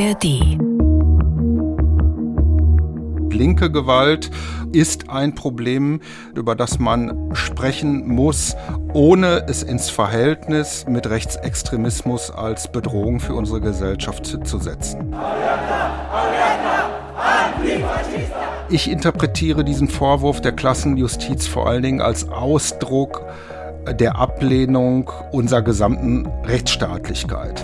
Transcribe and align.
ARD. 0.00 0.24
Linke 3.32 3.70
Gewalt 3.70 4.30
ist 4.72 5.10
ein 5.10 5.34
Problem, 5.34 6.00
über 6.34 6.54
das 6.54 6.78
man 6.78 7.30
sprechen 7.34 8.08
muss, 8.08 8.56
ohne 8.94 9.44
es 9.46 9.62
ins 9.62 9.90
Verhältnis 9.90 10.86
mit 10.88 11.10
Rechtsextremismus 11.10 12.30
als 12.30 12.72
Bedrohung 12.72 13.20
für 13.20 13.34
unsere 13.34 13.60
Gesellschaft 13.60 14.24
zu 14.46 14.58
setzen. 14.58 15.14
Ich 18.70 18.90
interpretiere 18.90 19.64
diesen 19.64 19.88
Vorwurf 19.88 20.40
der 20.40 20.52
Klassenjustiz 20.52 21.46
vor 21.46 21.68
allen 21.68 21.82
Dingen 21.82 22.00
als 22.00 22.28
Ausdruck 22.28 23.26
der 23.98 24.16
Ablehnung 24.16 25.10
unserer 25.32 25.62
gesamten 25.62 26.28
Rechtsstaatlichkeit. 26.44 27.62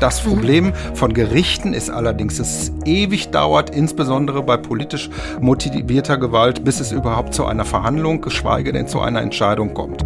Das 0.00 0.20
Problem 0.20 0.74
von 0.94 1.14
Gerichten 1.14 1.72
ist 1.72 1.88
allerdings, 1.88 2.36
dass 2.36 2.48
es 2.48 2.72
ewig 2.84 3.30
dauert, 3.30 3.70
insbesondere 3.70 4.42
bei 4.42 4.58
politisch 4.58 5.08
motivierter 5.40 6.18
Gewalt, 6.18 6.64
bis 6.64 6.80
es 6.80 6.92
überhaupt 6.92 7.32
zu 7.32 7.46
einer 7.46 7.64
Verhandlung, 7.64 8.20
geschweige 8.20 8.72
denn 8.72 8.88
zu 8.88 9.00
einer 9.00 9.22
Entscheidung 9.22 9.72
kommt. 9.72 10.04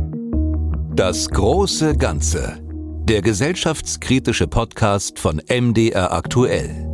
Das 0.95 1.29
große 1.31 1.97
Ganze. 1.97 2.59
Der 3.05 3.23
gesellschaftskritische 3.23 4.47
Podcast 4.47 5.19
von 5.19 5.41
MDR 5.49 6.13
aktuell. 6.13 6.90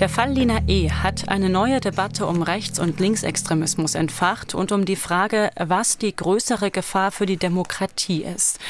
Der 0.00 0.08
Fall 0.08 0.30
Lina 0.30 0.60
E. 0.68 0.92
hat 0.92 1.28
eine 1.28 1.48
neue 1.48 1.80
Debatte 1.80 2.24
um 2.26 2.42
Rechts- 2.42 2.78
und 2.78 3.00
Linksextremismus 3.00 3.96
entfacht 3.96 4.54
und 4.54 4.70
um 4.70 4.84
die 4.84 4.94
Frage, 4.94 5.50
was 5.58 5.98
die 5.98 6.14
größere 6.14 6.70
Gefahr 6.70 7.10
für 7.10 7.26
die 7.26 7.36
Demokratie 7.36 8.22
ist. 8.22 8.60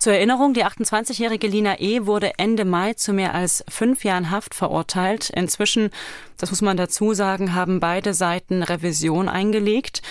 Zur 0.00 0.14
Erinnerung, 0.14 0.52
die 0.52 0.64
28-jährige 0.64 1.46
Lina 1.46 1.78
E. 1.78 2.06
wurde 2.06 2.32
Ende 2.38 2.64
Mai 2.64 2.94
zu 2.94 3.12
mehr 3.12 3.34
als 3.34 3.64
fünf 3.68 4.02
Jahren 4.02 4.32
Haft 4.32 4.52
verurteilt. 4.52 5.30
Inzwischen, 5.30 5.90
das 6.38 6.50
muss 6.50 6.60
man 6.60 6.76
dazu 6.76 7.14
sagen, 7.14 7.54
haben 7.54 7.78
beide 7.78 8.12
Seiten 8.12 8.64
Revision 8.64 9.28
eingelegt. 9.28 10.02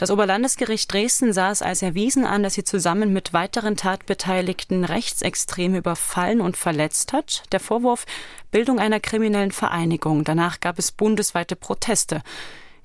Das 0.00 0.10
Oberlandesgericht 0.10 0.90
Dresden 0.90 1.34
sah 1.34 1.50
es 1.50 1.60
als 1.60 1.82
erwiesen 1.82 2.24
an, 2.24 2.42
dass 2.42 2.54
sie 2.54 2.64
zusammen 2.64 3.12
mit 3.12 3.34
weiteren 3.34 3.76
Tatbeteiligten 3.76 4.86
Rechtsextreme 4.86 5.76
überfallen 5.76 6.40
und 6.40 6.56
verletzt 6.56 7.12
hat. 7.12 7.42
Der 7.52 7.60
Vorwurf 7.60 8.06
Bildung 8.50 8.78
einer 8.78 8.98
kriminellen 8.98 9.52
Vereinigung. 9.52 10.24
Danach 10.24 10.60
gab 10.60 10.78
es 10.78 10.90
bundesweite 10.90 11.54
Proteste. 11.54 12.22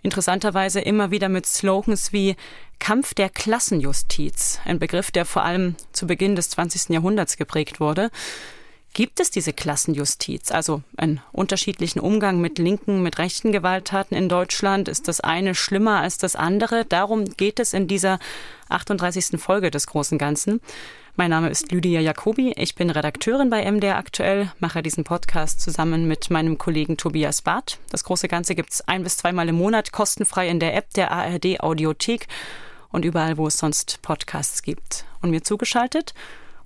Interessanterweise 0.01 0.81
immer 0.81 1.09
wieder 1.09 1.29
mit 1.29 1.45
Slogans 1.45 2.11
wie 2.11 2.35
Kampf 2.79 3.13
der 3.13 3.29
Klassenjustiz, 3.29 4.59
ein 4.65 4.77
Begriff, 4.77 5.09
der 5.09 5.23
vor 5.23 5.43
allem 5.43 5.77
zu 5.93 6.07
Beginn 6.07 6.35
des 6.35 6.49
20. 6.49 6.89
Jahrhunderts 6.89 7.37
geprägt 7.37 7.79
wurde. 7.79 8.11
Gibt 8.95 9.19
es 9.19 9.29
diese 9.29 9.51
Klassenjustiz, 9.51 10.51
also 10.51 10.81
einen 10.95 11.19
unterschiedlichen 11.33 11.99
Umgang 11.99 12.39
mit 12.39 12.57
linken, 12.59 13.03
mit 13.03 13.17
rechten 13.17 13.51
Gewalttaten 13.51 14.15
in 14.15 14.29
Deutschland? 14.29 14.87
Ist 14.87 15.09
das 15.09 15.19
eine 15.19 15.53
schlimmer 15.53 15.99
als 15.99 16.17
das 16.17 16.37
andere? 16.37 16.85
Darum 16.85 17.25
geht 17.25 17.59
es 17.59 17.73
in 17.73 17.89
dieser 17.89 18.19
38. 18.69 19.37
Folge 19.37 19.69
des 19.69 19.87
Großen 19.87 20.17
Ganzen. 20.17 20.61
Mein 21.17 21.29
Name 21.29 21.49
ist 21.49 21.73
Lydia 21.73 21.99
Jacobi. 21.99 22.53
Ich 22.55 22.75
bin 22.75 22.89
Redakteurin 22.89 23.49
bei 23.49 23.69
MDR 23.69 23.97
aktuell, 23.97 24.49
mache 24.59 24.81
diesen 24.81 25.03
Podcast 25.03 25.59
zusammen 25.59 26.07
mit 26.07 26.29
meinem 26.29 26.57
Kollegen 26.57 26.95
Tobias 26.95 27.41
Barth. 27.41 27.79
Das 27.89 28.05
große 28.05 28.29
Ganze 28.29 28.55
gibt 28.55 28.71
es 28.71 28.87
ein 28.87 29.03
bis 29.03 29.17
zweimal 29.17 29.49
im 29.49 29.55
Monat 29.55 29.91
kostenfrei 29.91 30.47
in 30.47 30.61
der 30.61 30.73
App 30.73 30.93
der 30.93 31.11
ARD 31.11 31.59
Audiothek 31.59 32.29
und 32.93 33.03
überall, 33.03 33.35
wo 33.35 33.47
es 33.47 33.57
sonst 33.57 34.01
Podcasts 34.03 34.61
gibt. 34.61 35.03
Und 35.21 35.31
mir 35.31 35.43
zugeschaltet 35.43 36.13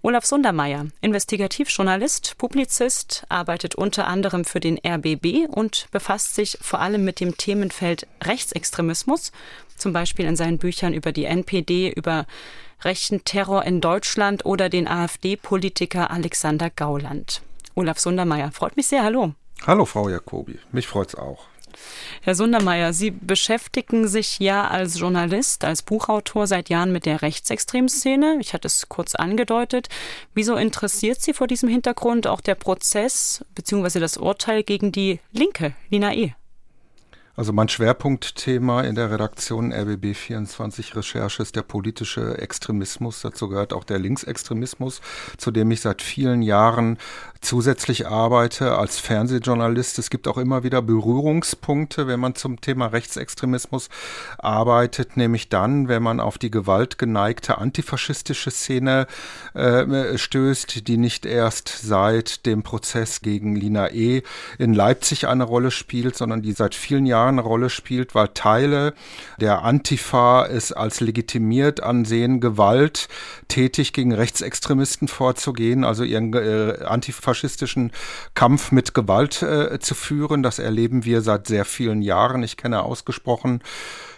Olaf 0.02 0.26
Sundermeier, 0.26 0.88
Investigativjournalist, 1.02 2.38
Publizist, 2.38 3.26
arbeitet 3.28 3.76
unter 3.76 4.08
anderem 4.08 4.46
für 4.46 4.62
den 4.62 4.78
RBB 4.78 5.50
und 5.50 5.88
befasst 5.92 6.36
sich 6.36 6.58
vor 6.62 6.80
allem 6.80 7.04
mit 7.04 7.20
dem 7.20 7.36
Themenfeld 7.36 8.08
Rechtsextremismus, 8.24 9.34
zum 9.76 9.92
Beispiel 9.92 10.26
in 10.26 10.38
seinen 10.38 10.58
Büchern 10.58 10.94
über 10.94 11.12
die 11.12 11.26
NPD, 11.26 11.92
über 11.92 12.26
rechten 12.82 13.26
Terror 13.26 13.66
in 13.66 13.82
Deutschland 13.82 14.46
oder 14.46 14.70
den 14.70 14.88
AfD-Politiker 14.88 16.10
Alexander 16.12 16.70
Gauland. 16.70 17.42
Olaf 17.76 18.00
Sundermeier, 18.00 18.54
freut 18.54 18.78
mich 18.78 18.88
sehr. 18.88 19.04
Hallo. 19.04 19.34
Hallo, 19.68 19.84
Frau 19.84 20.08
Jacobi. 20.08 20.60
Mich 20.72 20.88
freut's 20.88 21.16
auch. 21.16 21.49
Herr 22.22 22.36
Sundermeier, 22.36 22.94
Sie 22.94 23.12
beschäftigen 23.12 24.08
sich 24.08 24.40
ja 24.40 24.68
als 24.68 25.00
Journalist, 25.00 25.64
als 25.64 25.82
Buchautor 25.82 26.48
seit 26.48 26.70
Jahren 26.70 26.92
mit 26.92 27.06
der 27.06 27.22
Rechtsextremszene. 27.22 28.38
Ich 28.40 28.54
hatte 28.54 28.68
es 28.68 28.90
kurz 28.90 29.16
angedeutet. 29.16 29.88
Wieso 30.34 30.56
interessiert 30.56 31.22
Sie 31.22 31.34
vor 31.34 31.48
diesem 31.48 31.70
Hintergrund 31.70 32.28
auch 32.28 32.42
der 32.42 32.56
Prozess 32.56 33.46
bzw. 33.56 34.00
das 34.00 34.18
Urteil 34.18 34.64
gegen 34.64 34.92
die 34.92 35.20
Linke, 35.32 35.74
Lina 35.90 36.14
E.? 36.14 36.34
Also 37.40 37.54
mein 37.54 37.70
Schwerpunktthema 37.70 38.82
in 38.82 38.96
der 38.96 39.12
Redaktion 39.12 39.72
RBB 39.72 40.14
24 40.14 40.98
Recherche 40.98 41.42
ist 41.42 41.56
der 41.56 41.62
politische 41.62 42.38
Extremismus. 42.38 43.22
Dazu 43.22 43.48
gehört 43.48 43.72
auch 43.72 43.86
der 43.86 43.98
Linksextremismus, 43.98 45.00
zu 45.38 45.50
dem 45.50 45.72
ich 45.72 45.80
seit 45.80 46.02
vielen 46.02 46.42
Jahren 46.42 46.98
zusätzlich 47.40 48.08
arbeite 48.08 48.78
als 48.78 49.00
Fernsehjournalist. 49.00 50.00
Es 50.00 50.10
gibt 50.10 50.28
auch 50.28 50.38
immer 50.38 50.64
wieder 50.64 50.82
Berührungspunkte, 50.82 52.08
wenn 52.08 52.20
man 52.20 52.36
zum 52.36 52.60
Thema 52.60 52.88
Rechtsextremismus 52.88 53.88
arbeitet, 54.38 55.16
nämlich 55.16 55.48
dann, 55.48 55.88
wenn 55.88 56.04
man 56.04 56.20
auf 56.20 56.38
die 56.38 56.52
gewaltgeneigte 56.52 57.58
antifaschistische 57.58 58.52
Szene 58.52 59.08
äh, 59.54 60.18
stößt, 60.18 60.90
die 60.90 60.98
nicht 60.98 61.26
erst 61.26 61.70
seit 61.70 62.46
dem 62.46 62.64
Prozess 62.64 63.22
gegen 63.22 63.56
Lina 63.56 63.92
E. 63.92 64.24
in 64.58 64.74
Leipzig 64.74 65.28
eine 65.28 65.46
Rolle 65.46 65.72
spielt, 65.72 66.18
sondern 66.18 66.42
die 66.42 66.52
seit 66.52 66.76
vielen 66.76 67.06
Jahren 67.06 67.29
eine 67.30 67.42
Rolle 67.42 67.70
spielt, 67.70 68.16
weil 68.16 68.30
Teile 68.30 68.94
der 69.40 69.64
Antifa 69.64 70.46
es 70.46 70.72
als 70.72 71.00
legitimiert 71.00 71.82
ansehen, 71.82 72.42
Gewalt 72.42 73.08
tätig 73.48 73.94
gegen 73.94 74.14
Rechtsextremisten 74.14 75.08
vorzugehen, 75.08 75.84
also 75.84 76.04
ihren 76.04 76.34
äh, 76.34 76.84
Antifa 76.84 77.30
faschistischen 77.30 77.92
Kampf 78.34 78.72
mit 78.72 78.94
Gewalt 78.94 79.44
äh, 79.44 79.80
zu 79.80 79.94
führen. 79.94 80.42
Das 80.42 80.58
erleben 80.58 81.06
wir 81.06 81.22
seit 81.22 81.48
sehr 81.48 81.66
vielen 81.66 82.02
Jahren. 82.02 82.42
Ich 82.42 82.58
kenne 82.58 82.82
ausgesprochen 82.82 83.62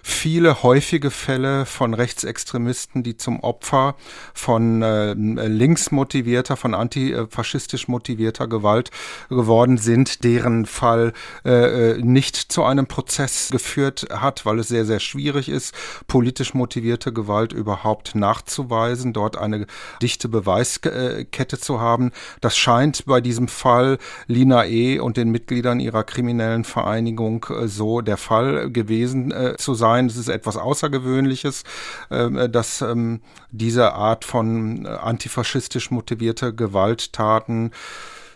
viele 0.04 0.64
häufige 0.64 1.12
Fälle 1.12 1.66
von 1.66 1.94
Rechtsextremisten, 1.94 3.04
die 3.04 3.18
zum 3.18 3.40
Opfer 3.42 3.96
von 4.34 4.82
äh, 4.82 5.14
links 5.14 5.92
motivierter, 5.92 6.58
von 6.58 6.74
antifaschistisch 6.74 7.88
motivierter 7.88 8.48
Gewalt 8.48 8.92
geworden 9.30 9.78
sind, 9.78 10.24
deren 10.24 10.66
Fall 10.66 11.14
äh, 11.46 11.92
äh, 11.92 11.98
nicht 12.02 12.36
zu 12.36 12.64
einem 12.64 12.88
Prozess 12.88 13.50
geführt 13.52 14.08
hat, 14.12 14.46
weil 14.46 14.60
es 14.60 14.68
sehr, 14.68 14.86
sehr 14.86 15.00
schwierig 15.00 15.50
ist, 15.50 15.74
politisch 16.08 16.54
motivierte 16.54 17.14
Gewalt 17.14 17.54
überhaupt 17.54 18.16
nachzuweisen, 18.16 19.14
dort 19.14 19.38
eine 19.38 19.68
dichte 20.02 20.30
Beweiskette 20.30 21.60
zu 21.60 21.80
haben. 21.80 22.12
Das 22.42 22.58
scheint 22.58 23.06
bei 23.06 23.22
diesem 23.22 23.48
Fall 23.48 23.98
Lina 24.28 24.66
E. 24.66 25.00
und 25.00 25.18
den 25.18 25.30
Mitgliedern 25.32 25.80
ihrer 25.80 26.04
kriminellen 26.04 26.64
Vereinigung 26.64 27.46
äh, 27.50 27.68
so 27.68 28.02
der 28.02 28.18
Fall 28.18 28.70
gewesen 28.72 29.32
äh, 29.32 29.56
zu 29.58 29.74
sein 29.74 29.91
sein. 29.92 30.06
Es 30.08 30.18
ist 30.18 30.30
etwas 30.30 30.58
Außergewöhnliches, 30.58 31.64
ähm, 32.10 32.52
dass 32.52 32.82
ähm, 32.82 33.22
diese 33.52 33.94
Art 33.94 34.26
von 34.26 34.86
äh, 34.86 34.90
antifaschistisch 34.90 35.92
motivierte 35.92 36.54
Gewalttaten 36.54 37.72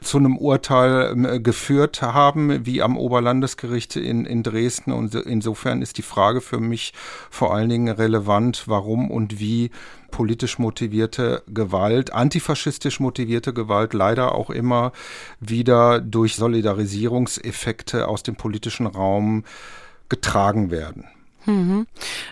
zu 0.01 0.17
einem 0.17 0.38
Urteil 0.38 1.11
ähm, 1.13 1.43
geführt 1.43 2.01
haben, 2.01 2.66
wie 2.66 2.81
am 2.81 2.97
Oberlandesgericht 2.97 3.95
in, 3.95 4.25
in 4.25 4.43
Dresden. 4.43 4.91
Und 4.91 5.16
insofern 5.16 5.81
ist 5.81 5.97
die 5.97 6.03
Frage 6.03 6.41
für 6.41 6.59
mich 6.59 6.93
vor 7.29 7.53
allen 7.53 7.69
Dingen 7.69 7.93
relevant, 7.93 8.63
warum 8.67 9.09
und 9.09 9.39
wie 9.39 9.72
politisch 10.11 10.59
motivierte 10.59 11.43
Gewalt, 11.47 12.13
antifaschistisch 12.13 12.99
motivierte 12.99 13.53
Gewalt 13.53 13.93
leider 13.93 14.35
auch 14.35 14.49
immer 14.49 14.91
wieder 15.40 15.99
durch 15.99 16.35
Solidarisierungseffekte 16.35 18.07
aus 18.07 18.23
dem 18.23 18.35
politischen 18.35 18.87
Raum 18.87 19.43
getragen 20.07 20.72
werden. 20.72 21.05
Mhm. 21.45 21.87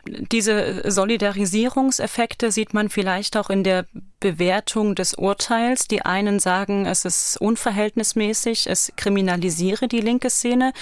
Diese 0.05 0.89
Solidarisierungseffekte 0.89 2.51
sieht 2.51 2.73
man 2.73 2.89
vielleicht 2.89 3.37
auch 3.37 3.49
in 3.49 3.63
der 3.63 3.85
Bewertung 4.19 4.95
des 4.95 5.13
Urteils. 5.13 5.87
Die 5.87 6.03
einen 6.03 6.39
sagen, 6.39 6.85
es 6.85 7.05
ist 7.05 7.37
unverhältnismäßig, 7.39 8.67
es 8.67 8.91
kriminalisiere 8.95 9.87
die 9.87 9.99
linke 9.99 10.29
Szene. 10.29 10.73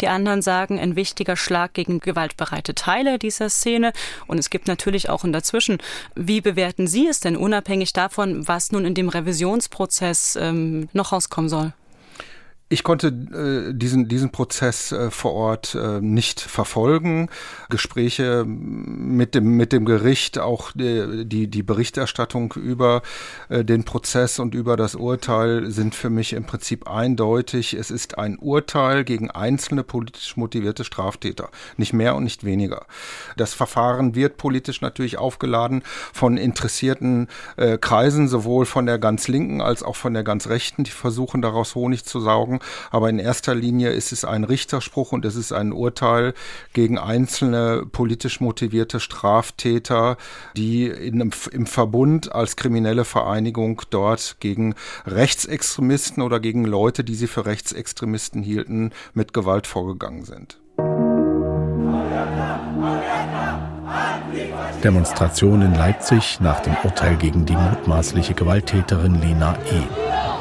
Die 0.00 0.08
anderen 0.08 0.42
sagen, 0.42 0.78
ein 0.80 0.96
wichtiger 0.96 1.36
Schlag 1.36 1.74
gegen 1.74 2.00
gewaltbereite 2.00 2.74
Teile 2.74 3.18
dieser 3.18 3.50
Szene. 3.50 3.92
Und 4.26 4.38
es 4.38 4.50
gibt 4.50 4.66
natürlich 4.66 5.08
auch 5.10 5.24
ein 5.24 5.32
Dazwischen. 5.32 5.78
Wie 6.14 6.40
bewerten 6.40 6.86
Sie 6.86 7.06
es 7.06 7.20
denn 7.20 7.36
unabhängig 7.36 7.92
davon, 7.92 8.48
was 8.48 8.72
nun 8.72 8.84
in 8.84 8.94
dem 8.94 9.08
Revisionsprozess 9.08 10.36
ähm, 10.40 10.88
noch 10.92 11.12
rauskommen 11.12 11.48
soll? 11.48 11.72
Ich 12.68 12.82
konnte 12.82 13.06
äh, 13.08 13.72
diesen, 13.74 14.08
diesen 14.08 14.32
Prozess 14.32 14.90
äh, 14.90 15.12
vor 15.12 15.34
Ort 15.34 15.76
äh, 15.76 16.00
nicht 16.00 16.40
verfolgen. 16.40 17.28
Gespräche 17.68 18.44
mit 18.44 19.36
dem, 19.36 19.56
mit 19.56 19.70
dem 19.70 19.84
Gericht, 19.84 20.40
auch 20.40 20.72
die, 20.72 21.24
die, 21.26 21.46
die 21.46 21.62
Berichterstattung 21.62 22.54
über 22.54 23.02
äh, 23.50 23.64
den 23.64 23.84
Prozess 23.84 24.40
und 24.40 24.56
über 24.56 24.76
das 24.76 24.96
Urteil 24.96 25.70
sind 25.70 25.94
für 25.94 26.10
mich 26.10 26.32
im 26.32 26.42
Prinzip 26.42 26.90
eindeutig. 26.90 27.72
Es 27.74 27.92
ist 27.92 28.18
ein 28.18 28.36
Urteil 28.36 29.04
gegen 29.04 29.30
einzelne 29.30 29.84
politisch 29.84 30.36
motivierte 30.36 30.82
Straftäter. 30.82 31.50
Nicht 31.76 31.92
mehr 31.92 32.16
und 32.16 32.24
nicht 32.24 32.42
weniger. 32.42 32.86
Das 33.36 33.54
Verfahren 33.54 34.16
wird 34.16 34.38
politisch 34.38 34.80
natürlich 34.80 35.18
aufgeladen 35.18 35.84
von 36.12 36.36
interessierten 36.36 37.28
äh, 37.56 37.78
Kreisen, 37.78 38.26
sowohl 38.26 38.66
von 38.66 38.86
der 38.86 38.98
ganz 38.98 39.28
linken 39.28 39.60
als 39.60 39.84
auch 39.84 39.94
von 39.94 40.14
der 40.14 40.24
ganz 40.24 40.48
rechten, 40.48 40.82
die 40.82 40.90
versuchen 40.90 41.42
daraus 41.42 41.76
Honig 41.76 42.04
zu 42.04 42.18
saugen 42.18 42.55
sagen. 42.56 42.60
Aber 42.90 43.08
in 43.08 43.18
erster 43.18 43.54
Linie 43.54 43.90
ist 43.90 44.12
es 44.12 44.24
ein 44.24 44.44
Richterspruch 44.44 45.12
und 45.12 45.24
es 45.24 45.36
ist 45.36 45.52
ein 45.52 45.72
Urteil 45.72 46.34
gegen 46.72 46.98
einzelne 46.98 47.84
politisch 47.90 48.40
motivierte 48.40 49.00
Straftäter, 49.00 50.16
die 50.56 50.86
in, 50.86 51.32
im 51.52 51.66
Verbund 51.66 52.32
als 52.32 52.56
kriminelle 52.56 53.04
Vereinigung 53.04 53.82
dort 53.90 54.36
gegen 54.40 54.74
Rechtsextremisten 55.06 56.22
oder 56.22 56.40
gegen 56.40 56.64
Leute, 56.64 57.04
die 57.04 57.14
sie 57.14 57.26
für 57.26 57.46
Rechtsextremisten 57.46 58.42
hielten, 58.42 58.92
mit 59.14 59.32
Gewalt 59.32 59.66
vorgegangen 59.66 60.24
sind. 60.24 60.58
Demonstration 64.82 65.62
in 65.62 65.74
Leipzig 65.74 66.38
nach 66.40 66.60
dem 66.60 66.76
Urteil 66.84 67.16
gegen 67.16 67.46
die 67.46 67.56
mutmaßliche 67.56 68.34
Gewalttäterin 68.34 69.20
Lena 69.20 69.56
E. 69.70 70.35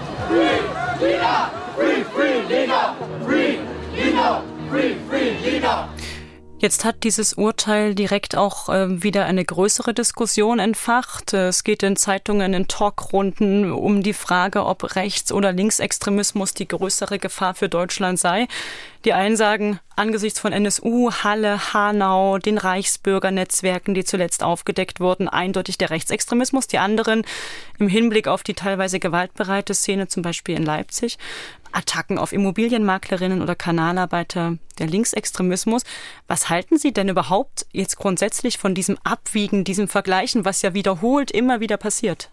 Jetzt 6.66 6.84
hat 6.84 7.04
dieses 7.04 7.36
Urteil 7.36 7.94
direkt 7.94 8.36
auch 8.36 8.70
äh, 8.70 9.04
wieder 9.04 9.26
eine 9.26 9.46
größere 9.46 9.94
Diskussion 9.94 10.58
entfacht. 10.58 11.32
Es 11.32 11.64
geht 11.64 11.84
in 11.84 11.96
Zeitungen, 11.96 12.56
in 12.56 12.68
Talkrunden 12.68 13.72
um 13.72 14.02
die 14.02 14.14
Frage, 14.14 14.66
ob 14.66 14.96
Rechts- 14.96 15.32
oder 15.32 15.52
Linksextremismus 15.52 16.56
die 16.56 16.68
größere 16.68 17.20
Gefahr 17.20 17.54
für 17.54 17.70
Deutschland 17.70 18.18
sei. 18.18 18.48
Die 19.06 19.13
einen 19.13 19.38
sagen, 19.38 19.80
angesichts 19.96 20.40
von 20.40 20.52
NSU, 20.52 21.12
Halle, 21.12 21.74
Hanau, 21.74 22.40
den 22.40 22.57
Reichsbürgernetzwerken, 22.57 23.94
die 23.94 24.04
zuletzt 24.04 24.42
aufgedeckt 24.42 25.00
wurden, 25.00 25.30
eindeutig 25.30 25.78
der 25.78 25.92
Rechtsextremismus. 25.92 26.66
Die 26.66 26.80
anderen 26.80 27.24
im 27.78 27.88
Hinblick 27.88 28.28
auf 28.28 28.42
die 28.42 28.56
teilweise 28.56 29.00
gewaltbereite 29.00 29.75
Szene, 29.75 30.07
zum 30.07 30.24
Beispiel 30.24 30.56
in 30.56 30.66
Leipzig, 30.66 31.19
Attacken 31.72 32.18
auf 32.18 32.34
Immobilienmaklerinnen 32.34 33.44
oder 33.44 33.54
Kanalarbeiter, 33.54 34.57
der 34.80 34.88
Linksextremismus. 34.88 35.84
Was 36.28 36.50
halten 36.50 36.80
Sie 36.80 36.92
denn 36.92 37.10
überhaupt 37.10 37.68
jetzt 37.74 37.98
grundsätzlich 37.98 38.57
von 38.57 38.74
diesem 38.74 38.98
Abwiegen, 39.04 39.66
diesem 39.66 39.88
Vergleichen, 39.88 40.46
was 40.46 40.63
ja 40.63 40.74
wiederholt 40.74 41.30
immer 41.30 41.60
wieder 41.60 41.78
passiert? 41.78 42.31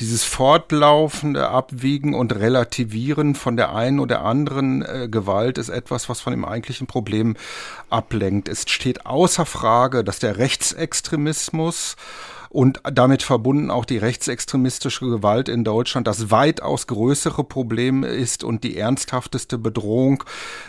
Dieses 0.00 0.24
fortlaufende 0.24 1.48
Abwiegen 1.48 2.14
und 2.14 2.34
Relativieren 2.34 3.34
von 3.34 3.56
der 3.56 3.74
einen 3.74 4.00
oder 4.00 4.22
anderen 4.22 4.82
äh, 4.82 5.08
Gewalt 5.10 5.58
ist 5.58 5.68
etwas, 5.68 6.08
was 6.08 6.20
von 6.20 6.32
dem 6.32 6.44
eigentlichen 6.44 6.86
Problem 6.86 7.36
ablenkt. 7.90 8.48
Es 8.48 8.64
steht 8.68 9.06
außer 9.06 9.46
Frage, 9.46 10.04
dass 10.04 10.18
der 10.18 10.38
Rechtsextremismus 10.38 11.96
und 12.54 12.80
damit 12.84 13.24
verbunden 13.24 13.68
auch 13.68 13.84
die 13.84 13.98
rechtsextremistische 13.98 15.06
Gewalt 15.06 15.48
in 15.48 15.64
Deutschland 15.64 16.06
das 16.06 16.30
weitaus 16.30 16.86
größere 16.86 17.42
Problem 17.42 18.04
ist 18.04 18.44
und 18.44 18.62
die 18.62 18.76
ernsthafteste 18.76 19.58
Bedrohung, 19.58 20.22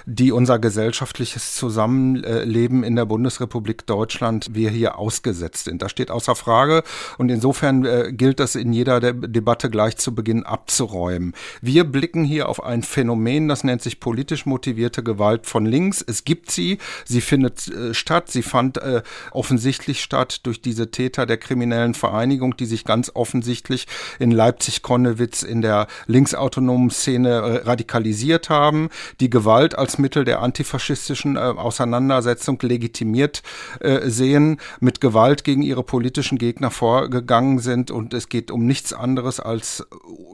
die 0.08 0.32
unser 0.32 0.58
gesellschaftliches 0.58 1.54
Zusammenleben 1.54 2.84
in 2.84 2.96
der 2.96 3.06
Bundesrepublik 3.06 3.86
Deutschland 3.86 4.56
wir 4.56 4.72
hier 4.72 4.98
ausgesetzt 4.98 5.66
sind. 5.66 5.84
Das 5.84 5.92
steht 5.92 6.10
außer 6.10 6.36
Frage 6.36 6.82
und 7.20 7.30
insofern 7.30 7.86
äh, 7.86 8.12
gilt 8.12 8.40
das 8.40 8.56
in 8.56 8.74
jeder 8.74 9.00
De 9.00 9.14
Debatte 9.14 9.70
gleich 9.70 9.98
zu 9.98 10.16
Beginn 10.16 10.44
abzuräumen. 10.44 11.34
Wir 11.62 11.84
blicken 11.84 12.24
hier 12.24 12.50
auf 12.50 12.64
ein 12.64 12.82
Phänomen, 12.82 13.48
das 13.48 13.64
nennt 13.64 13.84
sich 13.84 14.00
politisch 14.00 14.48
motivierte 14.48 15.04
Gewalt 15.04 15.46
von 15.46 15.68
links. 15.68 16.02
Es 16.02 16.24
gibt 16.24 16.50
sie, 16.50 16.80
sie 17.06 17.22
findet 17.22 17.68
äh, 17.68 17.94
statt, 17.94 18.32
sie 18.32 18.42
fand 18.42 18.80
äh, 18.80 19.04
offensichtlich 19.30 20.02
statt 20.02 20.40
durch 20.48 20.64
diese 20.64 20.90
Täter 20.90 21.28
der 21.28 21.38
Kriminalität 21.38 21.75
kriminellen 21.76 21.94
Vereinigung, 21.94 22.56
die 22.58 22.66
sich 22.66 22.86
ganz 22.86 23.12
offensichtlich 23.14 23.88
in 24.20 24.32
Leipzig-Konnewitz 24.32 25.44
in 25.44 25.62
der 25.62 25.88
linksautonomen 26.08 26.90
Szene 26.90 27.30
äh, 27.30 27.68
radikalisiert 27.68 28.50
haben, 28.50 28.90
die 29.20 29.30
Gewalt 29.30 29.78
als 29.78 29.98
Mittel 29.98 30.24
der 30.24 30.42
antifaschistischen 30.42 31.36
äh, 31.36 31.40
Auseinandersetzung 31.40 32.58
legitimiert 32.62 33.44
äh, 33.82 34.10
sehen, 34.10 34.58
mit 34.80 35.02
Gewalt 35.02 35.44
gegen 35.44 35.62
ihre 35.62 35.84
politischen 35.84 36.38
Gegner 36.38 36.72
vorgegangen 36.72 37.60
sind. 37.60 37.92
Und 37.92 38.14
es 38.14 38.30
geht 38.30 38.52
um 38.52 38.66
nichts 38.66 38.94
anderes 38.94 39.40
als 39.40 39.86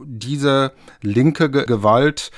diese 0.06 0.74
linke 1.02 1.50
Gewalt 1.50 2.32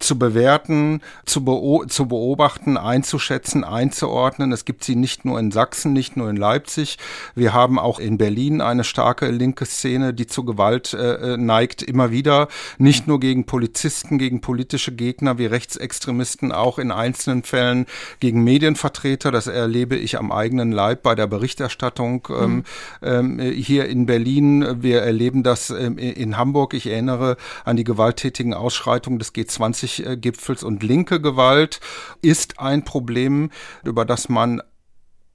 zu 0.00 0.18
bewerten, 0.18 1.02
zu, 1.26 1.44
beo 1.44 1.84
zu 1.86 2.08
beobachten, 2.08 2.76
einzuschätzen, 2.76 3.64
einzuordnen. 3.64 4.50
Es 4.50 4.64
gibt 4.64 4.82
sie 4.82 4.96
nicht 4.96 5.24
nur 5.24 5.38
in 5.38 5.52
Sachsen, 5.52 5.92
nicht 5.92 6.16
nur 6.16 6.30
in 6.30 6.36
Leipzig. 6.36 6.98
Wir 7.34 7.52
haben 7.52 7.78
auch 7.78 7.98
in 7.98 8.18
Berlin 8.18 8.62
eine 8.62 8.82
starke 8.82 9.30
linke 9.30 9.66
Szene, 9.66 10.14
die 10.14 10.26
zu 10.26 10.44
Gewalt 10.44 10.94
äh, 10.94 11.34
äh, 11.34 11.36
neigt, 11.36 11.82
immer 11.82 12.10
wieder. 12.10 12.48
Nicht 12.78 13.06
nur 13.06 13.20
gegen 13.20 13.44
Polizisten, 13.44 14.18
gegen 14.18 14.40
politische 14.40 14.92
Gegner 14.92 15.38
wie 15.38 15.46
Rechtsextremisten, 15.46 16.50
auch 16.50 16.78
in 16.78 16.90
einzelnen 16.90 17.42
Fällen 17.42 17.86
gegen 18.20 18.42
Medienvertreter. 18.42 19.30
Das 19.30 19.46
erlebe 19.46 19.96
ich 19.96 20.18
am 20.18 20.32
eigenen 20.32 20.72
Leib 20.72 21.02
bei 21.02 21.14
der 21.14 21.26
Berichterstattung 21.26 22.26
ähm, 22.30 22.50
mhm. 22.50 22.64
ähm, 23.02 23.38
hier 23.38 23.86
in 23.86 24.06
Berlin. 24.06 24.82
Wir 24.82 25.02
erleben 25.02 25.42
das 25.42 25.68
ähm, 25.68 25.98
in 25.98 26.38
Hamburg. 26.38 26.72
Ich 26.72 26.86
erinnere 26.86 27.36
an 27.66 27.76
die 27.76 27.84
gewalttätigen 27.84 28.54
Ausschreitungen 28.54 29.18
des 29.18 29.34
G20 29.34 29.89
Gipfels 29.98 30.62
und 30.62 30.82
linke 30.82 31.20
Gewalt 31.20 31.80
ist 32.22 32.58
ein 32.58 32.84
Problem, 32.84 33.50
über 33.84 34.04
das 34.04 34.28
man 34.28 34.62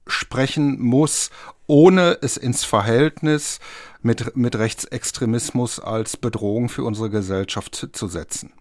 sprechen 0.06 0.80
muss, 0.80 1.30
ohne 1.66 2.18
es 2.22 2.36
ins 2.36 2.64
Verhältnis 2.64 3.58
mit, 4.02 4.36
mit 4.36 4.56
Rechtsextremismus 4.56 5.80
als 5.80 6.16
Bedrohung 6.16 6.68
für 6.68 6.84
unsere 6.84 7.10
Gesellschaft 7.10 7.88
zu 7.92 8.06
setzen. 8.06 8.52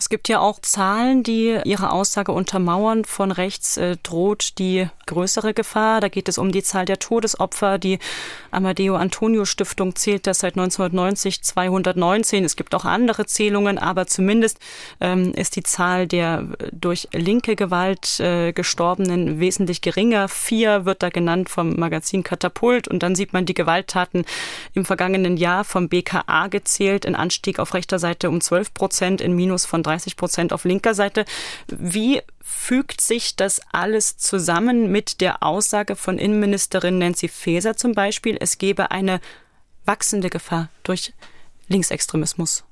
Es 0.00 0.08
gibt 0.08 0.28
ja 0.28 0.38
auch 0.38 0.60
Zahlen, 0.60 1.24
die 1.24 1.58
ihre 1.64 1.90
Aussage 1.90 2.30
untermauern. 2.30 3.04
Von 3.04 3.32
rechts 3.32 3.76
äh, 3.76 3.96
droht 4.00 4.60
die 4.60 4.86
größere 5.06 5.54
Gefahr. 5.54 6.00
Da 6.00 6.08
geht 6.08 6.28
es 6.28 6.38
um 6.38 6.52
die 6.52 6.62
Zahl 6.62 6.84
der 6.84 7.00
Todesopfer. 7.00 7.78
Die 7.78 7.98
Amadeo 8.52 8.94
Antonio 8.94 9.44
Stiftung 9.44 9.96
zählt 9.96 10.28
das 10.28 10.38
seit 10.38 10.56
1990 10.56 11.42
219. 11.42 12.44
Es 12.44 12.54
gibt 12.54 12.76
auch 12.76 12.84
andere 12.84 13.26
Zählungen, 13.26 13.76
aber 13.76 14.06
zumindest 14.06 14.60
ähm, 15.00 15.32
ist 15.32 15.56
die 15.56 15.64
Zahl 15.64 16.06
der 16.06 16.44
durch 16.70 17.08
linke 17.12 17.56
Gewalt 17.56 18.20
äh, 18.20 18.52
Gestorbenen 18.52 19.40
wesentlich 19.40 19.80
geringer. 19.80 20.28
Vier 20.28 20.84
wird 20.84 21.02
da 21.02 21.08
genannt 21.08 21.48
vom 21.48 21.74
Magazin 21.74 22.22
Katapult 22.22 22.86
und 22.86 23.02
dann 23.02 23.16
sieht 23.16 23.32
man 23.32 23.46
die 23.46 23.54
Gewalttaten 23.54 24.24
im 24.74 24.84
vergangenen 24.84 25.36
Jahr 25.36 25.64
vom 25.64 25.88
BKA 25.88 26.46
gezählt. 26.46 27.04
Ein 27.04 27.16
Anstieg 27.16 27.58
auf 27.58 27.74
rechter 27.74 27.98
Seite 27.98 28.28
um 28.28 28.40
12 28.40 28.74
Prozent, 28.74 29.20
in 29.20 29.34
Minus 29.34 29.64
von 29.64 29.82
30 29.88 30.16
Prozent 30.16 30.52
auf 30.52 30.64
linker 30.64 30.94
Seite. 30.94 31.24
Wie 31.66 32.20
fügt 32.42 33.00
sich 33.00 33.36
das 33.36 33.60
alles 33.72 34.18
zusammen 34.18 34.90
mit 34.92 35.20
der 35.20 35.42
Aussage 35.42 35.96
von 35.96 36.18
Innenministerin 36.18 36.98
Nancy 36.98 37.28
Faeser 37.28 37.76
zum 37.76 37.92
Beispiel, 37.92 38.36
es 38.38 38.58
gebe 38.58 38.90
eine 38.90 39.20
wachsende 39.86 40.28
Gefahr 40.28 40.68
durch 40.82 41.14
Linksextremismus? 41.68 42.64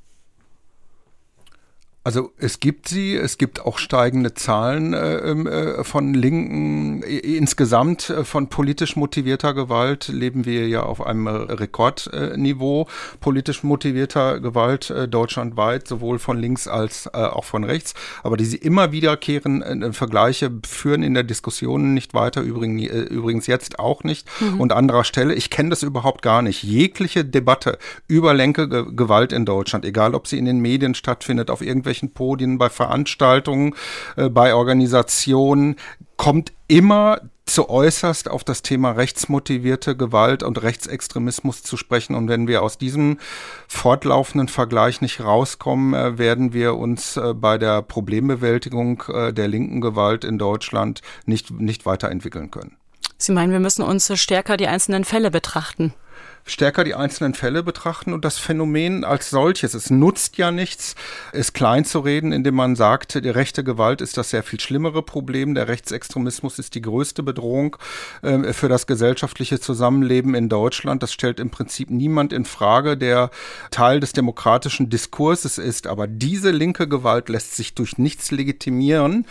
Also 2.06 2.30
es 2.38 2.60
gibt 2.60 2.88
sie, 2.88 3.16
es 3.16 3.36
gibt 3.36 3.62
auch 3.66 3.78
steigende 3.78 4.32
Zahlen 4.32 4.94
äh, 4.94 5.16
ähm, 5.16 5.48
äh, 5.48 5.82
von 5.82 6.14
Linken. 6.14 7.02
Insgesamt 7.02 8.10
äh, 8.10 8.24
von 8.24 8.46
politisch 8.46 8.94
motivierter 8.94 9.54
Gewalt 9.54 10.06
leben 10.06 10.44
wir 10.44 10.68
ja 10.68 10.84
auf 10.84 11.04
einem 11.04 11.26
Rekordniveau 11.26 12.86
politisch 13.18 13.64
motivierter 13.64 14.38
Gewalt 14.38 14.88
äh, 14.88 15.08
deutschlandweit, 15.08 15.88
sowohl 15.88 16.20
von 16.20 16.38
links 16.38 16.68
als 16.68 17.06
äh, 17.06 17.18
auch 17.18 17.42
von 17.42 17.64
rechts. 17.64 17.94
Aber 18.22 18.36
diese 18.36 18.56
immer 18.56 18.92
wiederkehrenden 18.92 19.82
äh, 19.82 19.92
Vergleiche 19.92 20.52
führen 20.64 21.02
in 21.02 21.14
der 21.14 21.24
Diskussion 21.24 21.92
nicht 21.92 22.14
weiter, 22.14 22.40
übrigens, 22.40 22.86
übrigens 23.10 23.48
jetzt 23.48 23.80
auch 23.80 24.04
nicht. 24.04 24.28
Mhm. 24.40 24.60
Und 24.60 24.72
anderer 24.72 25.02
Stelle, 25.02 25.34
ich 25.34 25.50
kenne 25.50 25.70
das 25.70 25.82
überhaupt 25.82 26.22
gar 26.22 26.40
nicht. 26.40 26.62
Jegliche 26.62 27.24
Debatte 27.24 27.78
über 28.06 28.32
lenke 28.32 28.68
Gewalt 28.94 29.32
in 29.32 29.44
Deutschland, 29.44 29.84
egal 29.84 30.14
ob 30.14 30.28
sie 30.28 30.38
in 30.38 30.44
den 30.44 30.60
Medien 30.60 30.94
stattfindet, 30.94 31.50
auf 31.50 31.62
irgendwelchen 31.62 31.95
öffentlichen 31.96 32.12
Podien, 32.12 32.58
bei 32.58 32.68
Veranstaltungen, 32.68 33.74
äh, 34.16 34.28
bei 34.28 34.54
Organisationen 34.54 35.76
kommt 36.16 36.52
immer 36.68 37.20
zu 37.46 37.70
äußerst 37.70 38.28
auf 38.28 38.42
das 38.42 38.62
Thema 38.62 38.90
rechtsmotivierte 38.90 39.96
Gewalt 39.96 40.42
und 40.42 40.62
Rechtsextremismus 40.62 41.62
zu 41.62 41.76
sprechen. 41.76 42.16
Und 42.16 42.28
wenn 42.28 42.48
wir 42.48 42.62
aus 42.62 42.76
diesem 42.76 43.18
fortlaufenden 43.68 44.48
Vergleich 44.48 45.00
nicht 45.00 45.20
rauskommen, 45.20 45.94
äh, 45.94 46.18
werden 46.18 46.52
wir 46.52 46.74
uns 46.74 47.16
äh, 47.16 47.34
bei 47.34 47.56
der 47.56 47.82
Problembewältigung 47.82 49.04
der 49.08 49.48
linken 49.48 49.80
Gewalt 49.80 50.24
in 50.24 50.38
Deutschland 50.38 51.00
nicht, 51.24 51.50
nicht 51.50 51.86
weiterentwickeln 51.86 52.50
können. 52.50 52.76
Sie 53.18 53.32
meinen, 53.32 53.52
wir 53.52 53.60
müssen 53.60 53.82
uns 53.82 54.10
stärker 54.20 54.56
die 54.56 54.66
einzelnen 54.66 55.04
Fälle 55.04 55.30
betrachten? 55.30 55.94
Stärker 56.46 56.84
die 56.84 56.94
einzelnen 56.94 57.34
Fälle 57.34 57.62
betrachten 57.62 58.12
und 58.12 58.24
das 58.24 58.38
Phänomen 58.38 59.04
als 59.04 59.30
solches. 59.30 59.74
Es 59.74 59.90
nutzt 59.90 60.38
ja 60.38 60.50
nichts, 60.50 60.94
es 61.32 61.52
klein 61.52 61.84
zu 61.84 62.00
reden, 62.00 62.32
indem 62.32 62.54
man 62.54 62.76
sagt, 62.76 63.22
die 63.22 63.28
rechte 63.28 63.64
Gewalt 63.64 64.00
ist 64.00 64.16
das 64.16 64.30
sehr 64.30 64.42
viel 64.42 64.60
schlimmere 64.60 65.02
Problem, 65.02 65.54
der 65.54 65.68
Rechtsextremismus 65.68 66.58
ist 66.58 66.74
die 66.74 66.82
größte 66.82 67.22
Bedrohung 67.22 67.76
äh, 68.22 68.52
für 68.52 68.68
das 68.68 68.86
gesellschaftliche 68.86 69.60
Zusammenleben 69.60 70.34
in 70.34 70.48
Deutschland. 70.48 71.02
Das 71.02 71.12
stellt 71.12 71.40
im 71.40 71.50
Prinzip 71.50 71.90
niemand 71.90 72.32
in 72.32 72.44
Frage, 72.44 72.96
der 72.96 73.30
Teil 73.70 74.00
des 74.00 74.12
demokratischen 74.12 74.88
Diskurses 74.88 75.58
ist. 75.58 75.86
Aber 75.86 76.06
diese 76.06 76.50
linke 76.50 76.88
Gewalt 76.88 77.28
lässt 77.28 77.56
sich 77.56 77.74
durch 77.74 77.98
nichts 77.98 78.30
legitimieren 78.30 79.26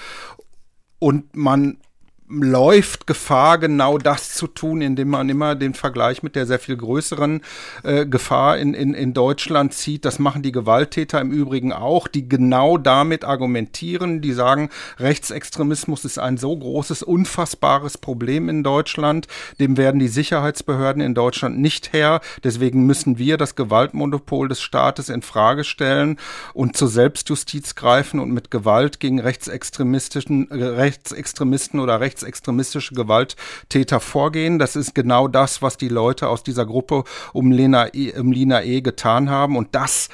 und 0.99 1.35
man 1.35 1.77
läuft 2.27 3.05
Gefahr, 3.05 3.59
genau 3.59 3.99
das 3.99 4.33
zu 4.33 4.47
tun, 4.47 4.81
indem 4.81 5.09
man 5.09 5.29
immer 5.29 5.53
den 5.53 5.75
Vergleich 5.75 6.23
mit 6.23 6.35
der 6.35 6.47
sehr 6.47 6.57
viel 6.57 6.75
größeren 6.75 7.41
äh, 7.83 8.05
Gefahr 8.07 8.57
in, 8.57 8.73
in, 8.73 8.95
in 8.95 9.13
Deutschland 9.13 9.73
zieht. 9.73 10.05
Das 10.05 10.17
machen 10.17 10.41
die 10.41 10.51
Gewalttäter 10.51 11.21
im 11.21 11.31
Übrigen 11.31 11.71
auch, 11.71 12.07
die 12.07 12.27
genau 12.27 12.77
damit 12.79 13.23
argumentieren, 13.25 14.21
die 14.21 14.33
sagen, 14.33 14.69
Rechtsextremismus 14.97 16.03
ist 16.03 16.17
ein 16.17 16.37
so 16.37 16.57
großes, 16.57 17.03
unfassbares 17.03 17.99
Problem 17.99 18.49
in 18.49 18.63
Deutschland, 18.63 19.27
dem 19.59 19.77
werden 19.77 19.99
die 19.99 20.07
Sicherheitsbehörden 20.07 21.03
in 21.03 21.13
Deutschland 21.13 21.59
nicht 21.59 21.93
her. 21.93 22.21
Deswegen 22.43 22.87
müssen 22.87 23.19
wir 23.19 23.37
das 23.37 23.55
Gewaltmonopol 23.55 24.47
des 24.47 24.61
Staates 24.61 25.09
in 25.09 25.21
Frage 25.21 25.63
stellen 25.63 26.17
und 26.53 26.75
zur 26.75 26.87
Selbstjustiz 26.87 27.75
greifen 27.75 28.19
und 28.19 28.31
mit 28.31 28.49
Gewalt 28.49 28.99
gegen 28.99 29.19
rechtsextremistischen, 29.19 30.49
äh, 30.49 30.63
Rechtsextremisten 30.63 31.79
oder 31.79 31.99
Rechts 31.99 32.14
rechtsextremistische 32.15 32.95
Gewalttäter 32.95 33.99
vorgehen. 33.99 34.59
Das 34.59 34.75
ist 34.75 34.95
genau 34.95 35.27
das, 35.27 35.61
was 35.61 35.77
die 35.77 35.89
Leute 35.89 36.29
aus 36.29 36.43
dieser 36.43 36.65
Gruppe 36.65 37.03
um 37.33 37.51
Lena 37.51 37.93
E, 37.93 38.13
um 38.17 38.31
Lina 38.31 38.63
E 38.63 38.81
getan 38.81 39.29
haben. 39.29 39.57
Und 39.57 39.75
das 39.75 40.09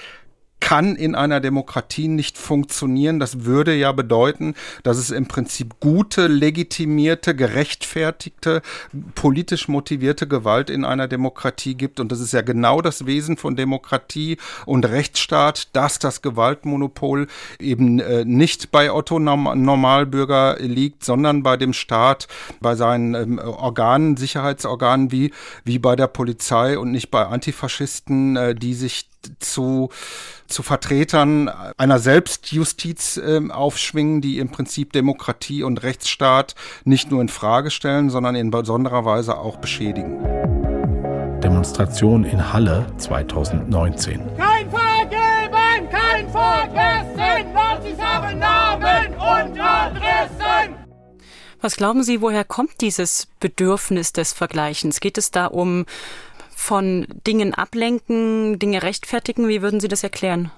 kann 0.61 0.95
in 0.95 1.15
einer 1.15 1.41
Demokratie 1.41 2.07
nicht 2.07 2.37
funktionieren. 2.37 3.19
Das 3.19 3.43
würde 3.43 3.75
ja 3.75 3.91
bedeuten, 3.91 4.55
dass 4.83 4.97
es 4.97 5.09
im 5.11 5.27
Prinzip 5.27 5.81
gute, 5.81 6.27
legitimierte, 6.27 7.35
gerechtfertigte, 7.35 8.61
politisch 9.15 9.67
motivierte 9.67 10.27
Gewalt 10.27 10.69
in 10.69 10.85
einer 10.85 11.09
Demokratie 11.09 11.75
gibt. 11.75 11.99
Und 11.99 12.11
das 12.11 12.21
ist 12.21 12.31
ja 12.31 12.41
genau 12.41 12.81
das 12.81 13.05
Wesen 13.05 13.35
von 13.35 13.57
Demokratie 13.57 14.37
und 14.65 14.85
Rechtsstaat, 14.85 15.75
dass 15.75 15.99
das 15.99 16.21
Gewaltmonopol 16.21 17.27
eben 17.59 17.99
äh, 17.99 18.23
nicht 18.23 18.71
bei 18.71 18.93
Otto 18.93 19.19
Normalbürger 19.19 20.57
liegt, 20.59 21.03
sondern 21.03 21.43
bei 21.43 21.57
dem 21.57 21.73
Staat, 21.73 22.27
bei 22.61 22.75
seinen 22.75 23.15
ähm, 23.15 23.39
Organen, 23.39 24.15
Sicherheitsorganen 24.15 25.11
wie, 25.11 25.31
wie 25.65 25.79
bei 25.79 25.95
der 25.95 26.07
Polizei 26.07 26.77
und 26.77 26.91
nicht 26.91 27.09
bei 27.11 27.25
Antifaschisten, 27.25 28.37
äh, 28.37 28.55
die 28.55 28.75
sich 28.75 29.10
zu, 29.39 29.89
zu 30.47 30.63
Vertretern 30.63 31.49
einer 31.77 31.99
Selbstjustiz 31.99 33.17
äh, 33.17 33.41
aufschwingen, 33.49 34.21
die 34.21 34.39
im 34.39 34.49
Prinzip 34.49 34.93
Demokratie 34.93 35.63
und 35.63 35.83
Rechtsstaat 35.83 36.55
nicht 36.83 37.11
nur 37.11 37.21
in 37.21 37.29
Frage 37.29 37.71
stellen, 37.71 38.09
sondern 38.09 38.35
in 38.35 38.51
besonderer 38.51 39.05
Weise 39.05 39.37
auch 39.37 39.57
beschädigen. 39.57 40.19
Demonstration 41.41 42.23
in 42.23 42.53
Halle 42.53 42.85
2019. 42.97 44.21
Kein 44.37 44.69
Vergeben, 44.69 45.89
kein 45.89 46.29
Vergessen, 46.29 47.53
Nazis 47.53 47.99
haben 47.99 48.39
Namen 48.39 49.13
und 49.13 49.59
Adressen. 49.59 50.75
Was 51.61 51.77
glauben 51.77 52.03
Sie, 52.03 52.21
woher 52.21 52.43
kommt 52.43 52.81
dieses 52.81 53.27
Bedürfnis 53.39 54.13
des 54.13 54.33
Vergleichens? 54.33 54.99
Geht 54.99 55.19
es 55.19 55.29
da 55.29 55.45
um 55.45 55.85
von 56.61 57.07
Dingen 57.25 57.53
ablenken, 57.55 58.59
Dinge 58.59 58.83
rechtfertigen? 58.83 59.47
Wie 59.47 59.61
würden 59.63 59.79
Sie 59.79 59.87
das 59.87 60.03
erklären? 60.03 60.51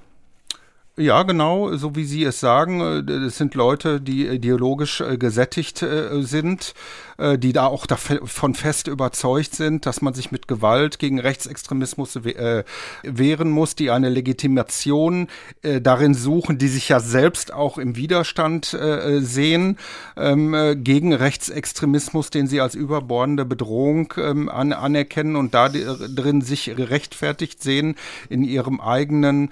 Ja, 0.95 1.23
genau, 1.23 1.75
so 1.75 1.95
wie 1.95 2.03
Sie 2.05 2.23
es 2.23 2.39
sagen. 2.39 2.79
Es 3.09 3.39
sind 3.39 3.55
Leute, 3.55 3.99
die 3.99 4.27
ideologisch 4.27 5.01
äh, 5.01 5.17
gesättigt 5.17 5.81
äh, 5.81 6.21
sind, 6.21 6.75
äh, 7.17 7.39
die 7.39 7.51
da 7.51 7.65
auch 7.65 7.87
davon 7.87 8.53
fest 8.53 8.87
überzeugt 8.87 9.55
sind, 9.55 9.87
dass 9.87 10.03
man 10.03 10.13
sich 10.13 10.31
mit 10.31 10.47
Gewalt 10.47 10.99
gegen 10.99 11.19
Rechtsextremismus 11.19 12.19
wehren 12.23 13.49
muss, 13.49 13.73
die 13.73 13.89
eine 13.89 14.09
Legitimation 14.09 15.27
darin 15.61 16.13
suchen, 16.13 16.59
die 16.59 16.67
sich 16.67 16.89
ja 16.89 16.99
selbst 16.99 17.53
auch 17.53 17.79
im 17.79 17.95
Widerstand 17.95 18.77
sehen 19.19 19.77
ähm, 20.15 20.83
gegen 20.83 21.13
Rechtsextremismus, 21.13 22.29
den 22.29 22.47
sie 22.47 22.61
als 22.61 22.75
überbordende 22.75 23.45
Bedrohung 23.45 24.13
ähm, 24.17 24.49
anerkennen 24.49 25.35
und 25.35 25.53
da 25.53 25.69
drin 25.69 26.41
sich 26.41 26.71
gerechtfertigt 26.75 27.63
sehen 27.63 27.95
in 28.29 28.43
ihrem 28.43 28.79
eigenen 28.79 29.49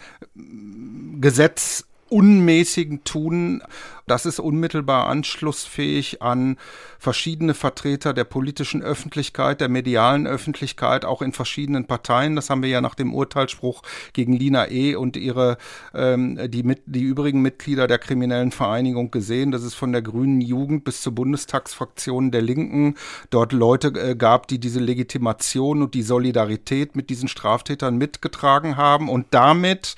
Gesetz 1.22 1.86
unmäßigen 2.12 3.06
Tun, 3.06 3.64
das 4.06 4.26
ist 4.26 4.40
unmittelbar 4.42 5.08
anschlussfähig 5.08 6.22
an 6.22 6.58
verschiedene 7.00 7.54
Vertreter 7.54 8.14
der 8.14 8.26
politischen 8.26 8.84
Öffentlichkeit, 8.84 9.62
der 9.62 9.70
medialen 9.70 10.28
Öffentlichkeit, 10.28 11.06
auch 11.06 11.22
in 11.22 11.32
verschiedenen 11.32 11.88
Parteien. 11.88 12.36
Das 12.36 12.50
haben 12.50 12.64
wir 12.64 12.70
ja 12.70 12.82
nach 12.82 12.96
dem 12.96 13.14
Urteilsspruch 13.14 13.82
gegen 14.12 14.34
Lina 14.34 14.70
E. 14.70 14.96
und 14.96 15.16
ihre 15.16 15.58
ähm, 15.94 16.38
die, 16.52 16.64
mit, 16.64 16.82
die 16.86 17.02
übrigen 17.02 17.42
Mitglieder 17.42 17.88
der 17.88 18.00
kriminellen 18.00 18.52
Vereinigung 18.52 19.10
gesehen. 19.10 19.52
Das 19.52 19.64
ist 19.64 19.76
von 19.76 19.94
der 19.94 20.02
Grünen 20.02 20.42
Jugend 20.42 20.84
bis 20.84 21.02
zur 21.02 21.16
Bundestagsfraktion 21.16 22.32
der 22.32 22.42
Linken 22.42 22.96
dort 23.30 23.54
Leute 23.54 23.88
äh, 23.88 24.16
gab, 24.16 24.50
die 24.50 24.60
diese 24.60 24.82
Legitimation 24.82 25.82
und 25.82 25.94
die 25.94 26.04
Solidarität 26.04 26.98
mit 26.98 27.10
diesen 27.10 27.30
Straftätern 27.30 27.98
mitgetragen 27.98 28.76
haben 28.76 29.08
und 29.08 29.28
damit 29.32 29.96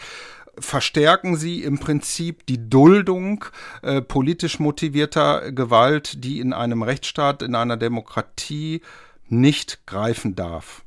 verstärken 0.57 1.35
sie 1.35 1.63
im 1.63 1.79
Prinzip 1.79 2.45
die 2.45 2.69
Duldung 2.69 3.45
äh, 3.81 4.01
politisch 4.01 4.59
motivierter 4.59 5.51
Gewalt, 5.51 6.23
die 6.23 6.39
in 6.39 6.53
einem 6.53 6.83
Rechtsstaat, 6.83 7.41
in 7.41 7.55
einer 7.55 7.77
Demokratie 7.77 8.81
nicht 9.27 9.85
greifen 9.87 10.35
darf. 10.35 10.83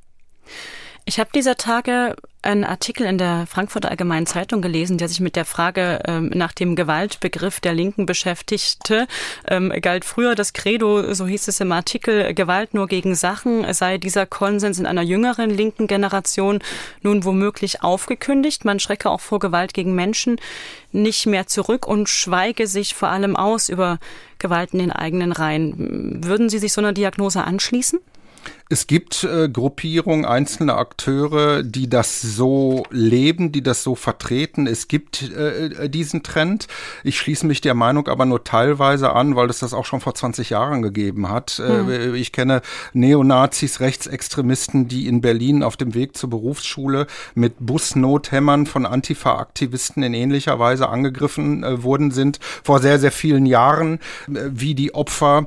Ich 1.08 1.20
habe 1.20 1.30
dieser 1.32 1.56
Tage 1.56 2.16
einen 2.42 2.64
Artikel 2.64 3.06
in 3.06 3.16
der 3.16 3.46
Frankfurter 3.46 3.90
Allgemeinen 3.90 4.26
Zeitung 4.26 4.60
gelesen, 4.60 4.98
der 4.98 5.08
sich 5.08 5.20
mit 5.20 5.36
der 5.36 5.44
Frage 5.44 6.00
ähm, 6.04 6.32
nach 6.34 6.52
dem 6.52 6.74
Gewaltbegriff 6.74 7.60
der 7.60 7.74
Linken 7.74 8.06
beschäftigte. 8.06 9.06
Ähm, 9.46 9.72
galt 9.82 10.04
früher 10.04 10.34
das 10.34 10.52
Credo, 10.52 11.14
so 11.14 11.28
hieß 11.28 11.46
es 11.46 11.60
im 11.60 11.70
Artikel, 11.70 12.34
Gewalt 12.34 12.74
nur 12.74 12.88
gegen 12.88 13.14
Sachen, 13.14 13.72
sei 13.72 13.98
dieser 13.98 14.26
Konsens 14.26 14.80
in 14.80 14.86
einer 14.86 15.02
jüngeren 15.02 15.50
linken 15.50 15.86
Generation 15.86 16.58
nun 17.02 17.22
womöglich 17.22 17.84
aufgekündigt. 17.84 18.64
Man 18.64 18.80
schrecke 18.80 19.08
auch 19.08 19.20
vor 19.20 19.38
Gewalt 19.38 19.74
gegen 19.74 19.94
Menschen 19.94 20.40
nicht 20.90 21.26
mehr 21.26 21.46
zurück 21.46 21.86
und 21.86 22.08
schweige 22.08 22.66
sich 22.66 22.96
vor 22.96 23.10
allem 23.10 23.36
aus 23.36 23.68
über 23.68 24.00
Gewalt 24.40 24.72
in 24.72 24.80
den 24.80 24.90
eigenen 24.90 25.30
Reihen. 25.30 26.24
Würden 26.24 26.48
Sie 26.48 26.58
sich 26.58 26.72
so 26.72 26.80
einer 26.80 26.92
Diagnose 26.92 27.44
anschließen? 27.44 28.00
Es 28.68 28.88
gibt 28.88 29.22
äh, 29.22 29.48
Gruppierungen, 29.48 30.24
einzelne 30.24 30.74
Akteure, 30.74 31.62
die 31.62 31.88
das 31.88 32.20
so 32.20 32.82
leben, 32.90 33.52
die 33.52 33.62
das 33.62 33.84
so 33.84 33.94
vertreten. 33.94 34.66
Es 34.66 34.88
gibt 34.88 35.30
äh, 35.30 35.66
äh 35.66 35.88
diesen 35.88 36.24
Trend. 36.24 36.66
Ich 37.04 37.16
schließe 37.16 37.46
mich 37.46 37.60
der 37.60 37.74
Meinung 37.74 38.08
aber 38.08 38.26
nur 38.26 38.42
teilweise 38.42 39.12
an, 39.12 39.36
weil 39.36 39.50
es 39.50 39.60
das 39.60 39.72
auch 39.72 39.84
schon 39.84 40.00
vor 40.00 40.16
20 40.16 40.50
Jahren 40.50 40.82
gegeben 40.82 41.28
hat. 41.28 41.60
Äh, 41.60 42.16
ich 42.16 42.32
kenne 42.32 42.60
Neonazis, 42.92 43.78
Rechtsextremisten, 43.78 44.88
die 44.88 45.06
in 45.06 45.20
Berlin 45.20 45.62
auf 45.62 45.76
dem 45.76 45.94
Weg 45.94 46.16
zur 46.16 46.30
Berufsschule 46.30 47.06
mit 47.36 47.54
Busnothämmern 47.60 48.66
von 48.66 48.84
Antifa-Aktivisten 48.84 50.02
in 50.02 50.12
ähnlicher 50.12 50.58
Weise 50.58 50.88
angegriffen 50.88 51.62
äh, 51.62 51.84
worden 51.84 52.10
sind 52.10 52.40
vor 52.64 52.80
sehr, 52.80 52.98
sehr 52.98 53.12
vielen 53.12 53.46
Jahren, 53.46 54.00
äh, 54.26 54.40
wie 54.50 54.74
die 54.74 54.92
Opfer 54.92 55.46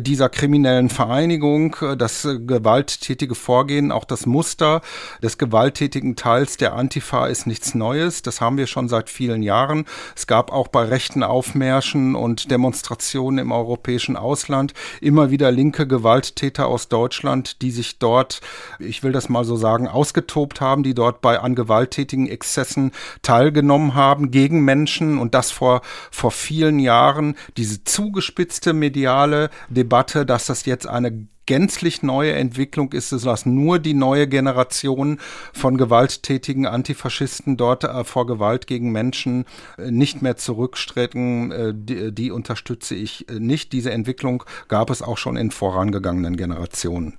dieser 0.00 0.28
kriminellen 0.28 0.88
Vereinigung. 0.90 1.76
Das 1.96 2.26
gewalttätige 2.52 3.34
Vorgehen, 3.34 3.90
auch 3.92 4.04
das 4.04 4.26
Muster 4.26 4.82
des 5.22 5.38
gewalttätigen 5.38 6.16
Teils 6.16 6.56
der 6.58 6.74
Antifa 6.74 7.26
ist 7.26 7.46
nichts 7.46 7.74
Neues. 7.74 8.22
Das 8.22 8.40
haben 8.40 8.58
wir 8.58 8.66
schon 8.66 8.88
seit 8.88 9.08
vielen 9.08 9.42
Jahren. 9.42 9.86
Es 10.14 10.26
gab 10.26 10.52
auch 10.52 10.68
bei 10.68 10.84
rechten 10.84 11.22
Aufmärschen 11.22 12.14
und 12.14 12.50
Demonstrationen 12.50 13.38
im 13.38 13.52
europäischen 13.52 14.16
Ausland 14.16 14.74
immer 15.00 15.30
wieder 15.30 15.50
linke 15.50 15.86
Gewalttäter 15.86 16.66
aus 16.68 16.88
Deutschland, 16.88 17.62
die 17.62 17.70
sich 17.70 17.98
dort, 17.98 18.40
ich 18.78 19.02
will 19.02 19.12
das 19.12 19.28
mal 19.28 19.44
so 19.44 19.56
sagen, 19.56 19.88
ausgetobt 19.88 20.60
haben, 20.60 20.82
die 20.82 20.94
dort 20.94 21.22
bei 21.22 21.40
an 21.40 21.54
gewalttätigen 21.54 22.28
Exzessen 22.28 22.92
teilgenommen 23.22 23.94
haben 23.94 24.30
gegen 24.30 24.60
Menschen 24.60 25.18
und 25.18 25.34
das 25.34 25.50
vor, 25.50 25.80
vor 26.10 26.30
vielen 26.30 26.78
Jahren. 26.78 27.34
Diese 27.56 27.82
zugespitzte 27.84 28.74
mediale 28.74 29.48
Debatte, 29.70 30.26
dass 30.26 30.46
das 30.46 30.66
jetzt 30.66 30.86
eine 30.86 31.26
gänzlich 31.46 32.02
neue 32.02 32.32
Entwicklung 32.32 32.92
ist 32.92 33.12
es, 33.12 33.22
dass 33.22 33.46
nur 33.46 33.78
die 33.78 33.94
neue 33.94 34.28
Generation 34.28 35.18
von 35.52 35.76
gewalttätigen 35.76 36.66
Antifaschisten 36.66 37.56
dort 37.56 37.84
äh, 37.84 38.04
vor 38.04 38.26
Gewalt 38.26 38.66
gegen 38.66 38.92
Menschen 38.92 39.44
äh, 39.78 39.90
nicht 39.90 40.22
mehr 40.22 40.36
zurückstrecken. 40.36 41.52
Äh, 41.52 41.72
die, 41.74 42.12
die 42.12 42.30
unterstütze 42.30 42.94
ich 42.94 43.26
nicht. 43.30 43.72
Diese 43.72 43.90
Entwicklung 43.90 44.44
gab 44.68 44.90
es 44.90 45.02
auch 45.02 45.18
schon 45.18 45.36
in 45.36 45.50
vorangegangenen 45.50 46.36
Generationen. 46.36 47.18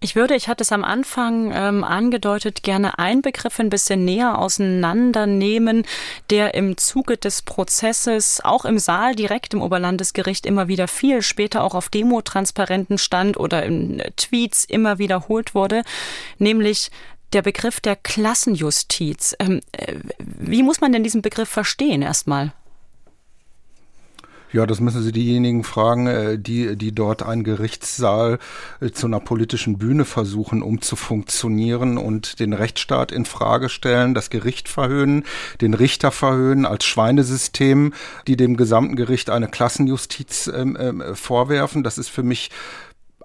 Ich 0.00 0.16
würde, 0.16 0.34
ich 0.34 0.48
hatte 0.48 0.62
es 0.62 0.72
am 0.72 0.84
Anfang 0.84 1.52
ähm, 1.54 1.84
angedeutet, 1.84 2.62
gerne 2.62 2.98
einen 2.98 3.22
Begriff 3.22 3.60
ein 3.60 3.70
bisschen 3.70 4.04
näher 4.04 4.38
auseinandernehmen, 4.38 5.84
der 6.30 6.54
im 6.54 6.76
Zuge 6.76 7.16
des 7.16 7.42
Prozesses 7.42 8.40
auch 8.42 8.64
im 8.64 8.78
Saal 8.78 9.14
direkt 9.14 9.54
im 9.54 9.62
Oberlandesgericht 9.62 10.46
immer 10.46 10.68
wieder 10.68 10.88
viel, 10.88 11.22
später 11.22 11.62
auch 11.62 11.74
auf 11.74 11.88
Demotransparenten 11.88 12.98
stand 12.98 13.36
oder 13.36 13.64
in 13.64 14.02
Tweets 14.16 14.64
immer 14.64 14.98
wiederholt 14.98 15.54
wurde, 15.54 15.82
nämlich 16.38 16.90
der 17.32 17.42
Begriff 17.42 17.80
der 17.80 17.96
Klassenjustiz. 17.96 19.36
Ähm, 19.38 19.60
äh, 19.72 19.94
wie 20.18 20.62
muss 20.62 20.80
man 20.80 20.92
denn 20.92 21.04
diesen 21.04 21.22
Begriff 21.22 21.48
verstehen 21.48 22.02
erstmal? 22.02 22.52
Ja, 24.52 24.66
das 24.66 24.80
müssen 24.80 25.02
Sie 25.02 25.12
diejenigen 25.12 25.62
fragen, 25.62 26.06
äh, 26.08 26.38
die, 26.38 26.76
die 26.76 26.92
dort 26.92 27.22
einen 27.22 27.44
Gerichtssaal 27.44 28.38
äh, 28.80 28.90
zu 28.90 29.06
einer 29.06 29.20
politischen 29.20 29.78
Bühne 29.78 30.04
versuchen, 30.04 30.62
um 30.62 30.82
zu 30.82 30.96
funktionieren 30.96 31.98
und 31.98 32.40
den 32.40 32.52
Rechtsstaat 32.52 33.12
in 33.12 33.24
Frage 33.24 33.68
stellen, 33.68 34.12
das 34.12 34.28
Gericht 34.28 34.68
verhöhnen, 34.68 35.24
den 35.60 35.74
Richter 35.74 36.10
verhöhnen 36.10 36.66
als 36.66 36.84
Schweinesystem, 36.84 37.92
die 38.26 38.36
dem 38.36 38.56
gesamten 38.56 38.96
Gericht 38.96 39.30
eine 39.30 39.46
Klassenjustiz 39.46 40.50
ähm, 40.52 40.76
ähm, 40.80 41.02
vorwerfen. 41.14 41.84
Das 41.84 41.96
ist 41.96 42.08
für 42.08 42.24
mich 42.24 42.50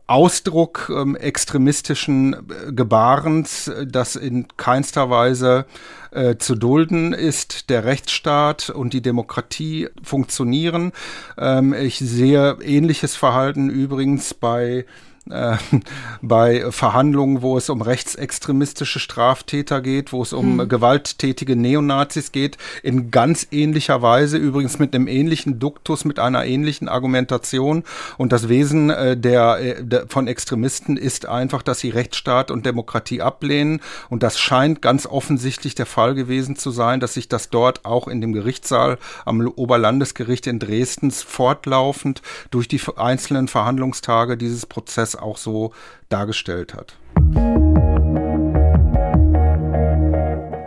Ausdruck 0.08 0.92
ähm, 0.94 1.16
extremistischen 1.16 2.34
äh, 2.34 2.72
Gebarens, 2.72 3.72
das 3.88 4.16
in 4.16 4.48
keinster 4.58 5.10
Weise 5.10 5.66
äh, 6.12 6.36
zu 6.38 6.56
dulden 6.56 7.14
ist. 7.14 7.70
Der 7.70 7.86
Rechtsstaat 7.86 8.70
und 8.70 8.94
die 8.94 9.02
Demokratie 9.02 9.90
funktionieren. 10.04 10.92
Ähm, 11.38 11.74
ich 11.74 11.98
sehe 11.98 12.58
ähnliches 12.62 13.16
Verhalten 13.16 13.70
übrigens 13.70 14.34
bei 14.34 14.86
äh, 15.30 15.58
bei 16.22 16.72
Verhandlungen, 16.72 17.42
wo 17.42 17.58
es 17.58 17.70
um 17.70 17.82
rechtsextremistische 17.82 19.00
Straftäter 19.00 19.82
geht, 19.82 20.14
wo 20.14 20.22
es 20.22 20.34
um 20.34 20.60
hm. 20.60 20.70
gewalttätige 20.70 21.56
Neonazis 21.56 22.32
geht, 22.32 22.58
in 22.84 23.12
ganz 23.12 23.48
ähnlicher 23.52 24.02
Weise, 24.02 24.38
übrigens 24.38 24.80
mit 24.80 24.94
einem 24.94 25.08
ähnlichen 25.08 25.60
Duktus, 25.60 26.06
mit 26.06 26.20
einer 26.20 26.46
ähnlichen 26.46 26.88
Argumentation. 26.88 27.84
Und 28.18 28.32
das 28.32 28.50
Wesen 28.50 28.90
äh, 28.90 29.18
der, 29.18 29.58
äh, 29.60 29.84
der, 29.84 30.08
von 30.08 30.28
Extremisten 30.28 30.98
ist 30.98 31.26
einfach, 31.26 31.62
dass 31.62 31.80
sie 31.80 31.90
Rechtsstaat 31.90 32.52
und 32.52 32.66
Demokratie 32.66 33.22
ablehnen. 33.22 33.82
Und 34.10 34.24
das 34.24 34.40
scheint 34.40 34.82
ganz 34.82 35.06
offensichtlich 35.06 35.76
der 35.76 35.86
Fall 35.86 36.16
gewesen 36.16 36.56
zu 36.56 36.72
sein, 36.72 37.00
dass 37.00 37.16
sich 37.16 37.28
das 37.28 37.50
dort 37.50 37.86
auch 37.86 38.08
in 38.08 38.22
dem 38.22 38.34
Gerichtssaal 38.34 38.98
am 39.26 39.46
Oberlandesgericht 39.48 40.48
in 40.48 40.60
Dresden 40.60 41.12
fortlaufend 41.12 42.22
durch 42.52 42.68
die 42.68 42.82
einzelnen 42.98 43.48
Verhandlungstage 43.48 44.38
dieses 44.38 44.66
Prozesses 44.66 45.15
auch 45.18 45.38
so 45.38 45.72
dargestellt 46.10 46.74
hat. 46.74 46.96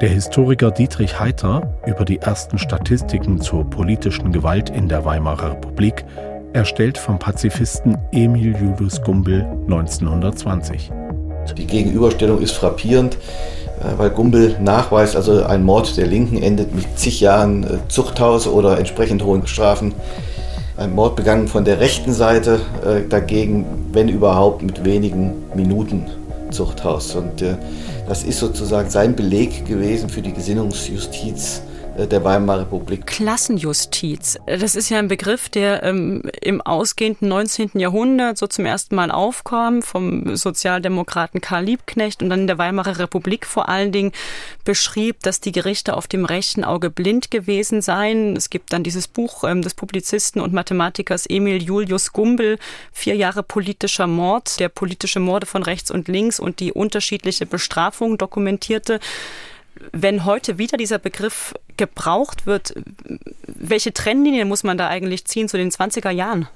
Der 0.01 0.11
Historiker 0.11 0.71
Dietrich 0.71 1.19
Heiter 1.19 1.75
über 1.85 2.05
die 2.05 2.19
ersten 2.19 2.59
Statistiken 2.59 3.41
zur 3.41 3.69
politischen 3.69 4.31
Gewalt 4.31 4.71
in 4.71 4.89
der 4.89 5.05
Weimarer 5.05 5.51
Republik, 5.53 6.05
erstellt 6.53 6.99
vom 6.99 7.19
Pazifisten 7.19 7.99
Emil 8.13 8.57
Julius 8.57 9.03
Gumbel 9.03 9.43
1920. 9.67 10.93
Die 11.57 11.67
Gegenüberstellung 11.67 12.41
ist 12.41 12.53
frappierend, 12.53 13.17
äh, 13.81 13.97
weil 13.97 14.11
Gumbel 14.11 14.57
nachweist, 14.61 15.17
also 15.17 15.45
ein 15.45 15.65
Mord 15.65 15.97
der 15.97 16.07
Linken 16.07 16.43
endet 16.43 16.75
mit 16.75 16.99
zig 16.99 17.21
Jahren 17.21 17.65
äh, 17.65 17.79
Zuchthaus 17.89 18.47
oder 18.47 18.79
entsprechend 18.79 19.25
hohen 19.25 19.47
Strafen 19.47 19.95
ein 20.79 20.95
Mord 20.95 21.17
begangen 21.17 21.49
von 21.49 21.65
der 21.65 21.81
rechten 21.81 22.13
Seite, 22.13 22.61
äh, 22.87 23.09
dagegen, 23.09 23.67
wenn 23.93 24.09
überhaupt, 24.09 24.63
mit 24.63 24.85
wenigen 24.85 25.33
Minuten 25.55 26.07
Zuchthaus. 26.51 27.17
Und 27.17 27.43
äh, 27.43 27.57
das 28.09 28.23
ist 28.23 28.39
sozusagen 28.39 28.89
sein 28.89 29.17
Beleg 29.17 29.67
gewesen 29.67 30.09
für 30.09 30.23
die 30.23 30.33
Gesinnungsjustiz 30.33 31.63
der 32.07 32.23
Weimarer 32.23 32.61
Republik. 32.61 33.07
Klassenjustiz, 33.07 34.39
das 34.47 34.75
ist 34.75 34.89
ja 34.89 34.99
ein 34.99 35.09
Begriff, 35.09 35.49
der 35.49 35.83
ähm, 35.83 36.23
im 36.41 36.61
ausgehenden 36.61 37.29
19. 37.29 37.73
Jahrhundert 37.75 38.39
so 38.39 38.47
zum 38.47 38.67
ersten 38.67 38.95
Mal 38.95 39.11
aufkam, 39.11 39.83
vom 39.83 40.37
Sozialdemokraten 40.37 41.41
Karl 41.41 41.65
Liebknecht 41.65 42.23
und 42.23 42.31
dann 42.31 42.41
in 42.41 42.47
der 42.47 42.59
Weimarer 42.59 42.99
Republik 42.99 43.47
vor 43.47 43.69
allen 43.69 43.91
Dingen 43.91 44.13
beschrieb, 44.65 45.21
dass 45.23 45.41
die 45.41 45.53
Gerichte 45.53 45.97
auf 45.97 46.07
dem 46.07 46.25
rechten 46.25 46.65
Auge 46.65 46.91
blind 46.91 47.31
gewesen 47.31 47.83
seien. 47.83 48.37
Es 48.37 48.51
gibt 48.51 48.73
dann 48.73 48.85
dieses 48.85 49.09
Buch 49.09 49.45
ähm, 49.45 49.63
des 49.63 49.75
Publizisten 49.75 50.41
und 50.41 50.53
Mathematikers 50.53 51.27
Emil 51.27 51.63
Julius 51.63 52.13
Gumbel, 52.13 52.59
Vier 52.93 53.17
Jahre 53.17 53.43
politischer 53.43 54.07
Mord, 54.07 54.61
der 54.61 54.69
politische 54.69 55.21
Morde 55.21 55.47
von 55.47 55.63
rechts 55.63 55.91
und 55.91 56.09
links 56.09 56.39
und 56.39 56.61
die 56.61 56.73
unterschiedliche 56.73 57.47
Bestrafung 57.47 58.19
dokumentierte 58.19 59.01
wenn 59.93 60.25
heute 60.25 60.59
wieder 60.59 60.77
dieser 60.77 60.99
Begriff 60.99 61.55
gebraucht 61.79 62.47
wird, 62.47 62.75
welche 63.47 63.93
Trennlinien 63.93 64.49
muss 64.49 64.65
man 64.65 64.77
da 64.77 64.89
eigentlich 64.89 65.25
ziehen 65.25 65.49
zu 65.49 65.57
den 65.57 65.71
20er 65.71 66.11
Jahren? 66.11 66.49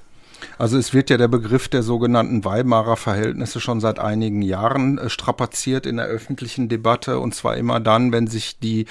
Also 0.57 0.77
es 0.77 0.93
wird 0.93 1.09
ja 1.09 1.17
der 1.17 1.27
Begriff 1.27 1.67
der 1.67 1.83
sogenannten 1.83 2.45
Weimarer 2.45 2.97
Verhältnisse 2.97 3.59
schon 3.59 3.79
seit 3.79 3.99
einigen 3.99 4.41
Jahren 4.41 4.97
äh, 4.97 5.09
strapaziert 5.09 5.85
in 5.85 5.97
der 5.97 6.05
öffentlichen 6.05 6.69
Debatte 6.69 7.19
und 7.19 7.33
zwar 7.33 7.57
immer 7.57 7.79
dann, 7.79 8.11
wenn 8.11 8.27
sich 8.27 8.59
die 8.59 8.85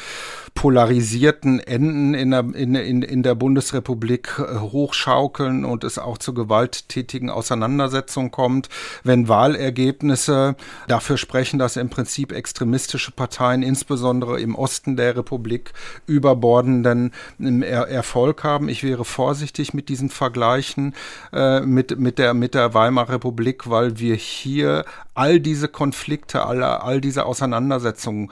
polarisierten 0.55 1.61
Enden 1.61 2.15
in 2.15 2.31
der, 2.31 2.45
in, 2.55 2.75
in, 2.75 3.03
in 3.03 3.23
der 3.23 3.35
Bundesrepublik 3.35 4.39
äh, 4.39 4.59
hochschaukeln 4.59 5.65
und 5.65 5.85
es 5.85 5.99
auch 5.99 6.19
zu 6.19 6.35
gewalttätigen 6.35 7.31
Auseinandersetzungen 7.31 8.31
kommt, 8.31 8.69
wenn 9.03 9.29
Wahlergebnisse 9.29 10.57
dafür 10.89 11.17
sprechen, 11.17 11.59
dass 11.59 11.77
im 11.77 11.89
Prinzip 11.89 12.33
extremistische 12.33 13.13
Parteien, 13.13 13.63
insbesondere 13.63 14.41
im 14.41 14.55
Osten 14.55 14.97
der 14.97 15.17
Republik, 15.17 15.73
überbordenden 16.07 17.13
ähm, 17.41 17.63
er 17.63 17.89
Erfolg 17.89 18.45
haben. 18.45 18.69
Ich 18.69 18.83
wäre 18.83 19.05
vorsichtig 19.05 19.75
mit 19.75 19.89
diesen 19.89 20.11
Vergleichen. 20.11 20.95
Äh, 21.33 21.61
mit, 21.61 21.99
mit, 21.99 22.19
der, 22.19 22.35
mit 22.35 22.55
der 22.55 22.75
Weimarer 22.75 23.15
Republik, 23.15 23.69
weil 23.69 23.99
wir 23.99 24.15
hier 24.15 24.85
all 25.15 25.41
diese 25.41 25.69
Konflikte, 25.69 26.45
alle, 26.45 26.83
all 26.83 27.01
diese 27.01 27.27
Auseinandersetzungen 27.27 28.31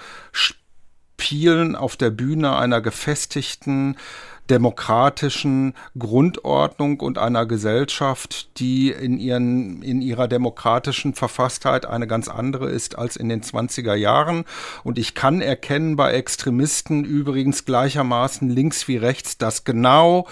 spielen 1.20 1.76
auf 1.76 1.96
der 1.96 2.10
Bühne 2.10 2.56
einer 2.56 2.80
gefestigten, 2.80 3.96
demokratischen 4.48 5.74
Grundordnung 5.96 6.98
und 6.98 7.18
einer 7.18 7.46
Gesellschaft, 7.46 8.58
die 8.58 8.90
in, 8.90 9.20
ihren, 9.20 9.80
in 9.82 10.02
ihrer 10.02 10.26
demokratischen 10.26 11.14
Verfasstheit 11.14 11.86
eine 11.86 12.08
ganz 12.08 12.26
andere 12.26 12.68
ist 12.68 12.98
als 12.98 13.16
in 13.16 13.28
den 13.28 13.42
20er 13.42 13.94
Jahren. 13.94 14.44
Und 14.82 14.98
ich 14.98 15.14
kann 15.14 15.40
erkennen 15.40 15.94
bei 15.94 16.12
Extremisten 16.12 17.04
übrigens 17.04 17.64
gleichermaßen 17.64 18.50
links 18.50 18.88
wie 18.88 18.96
rechts, 18.96 19.38
dass 19.38 19.62
genau 19.62 20.26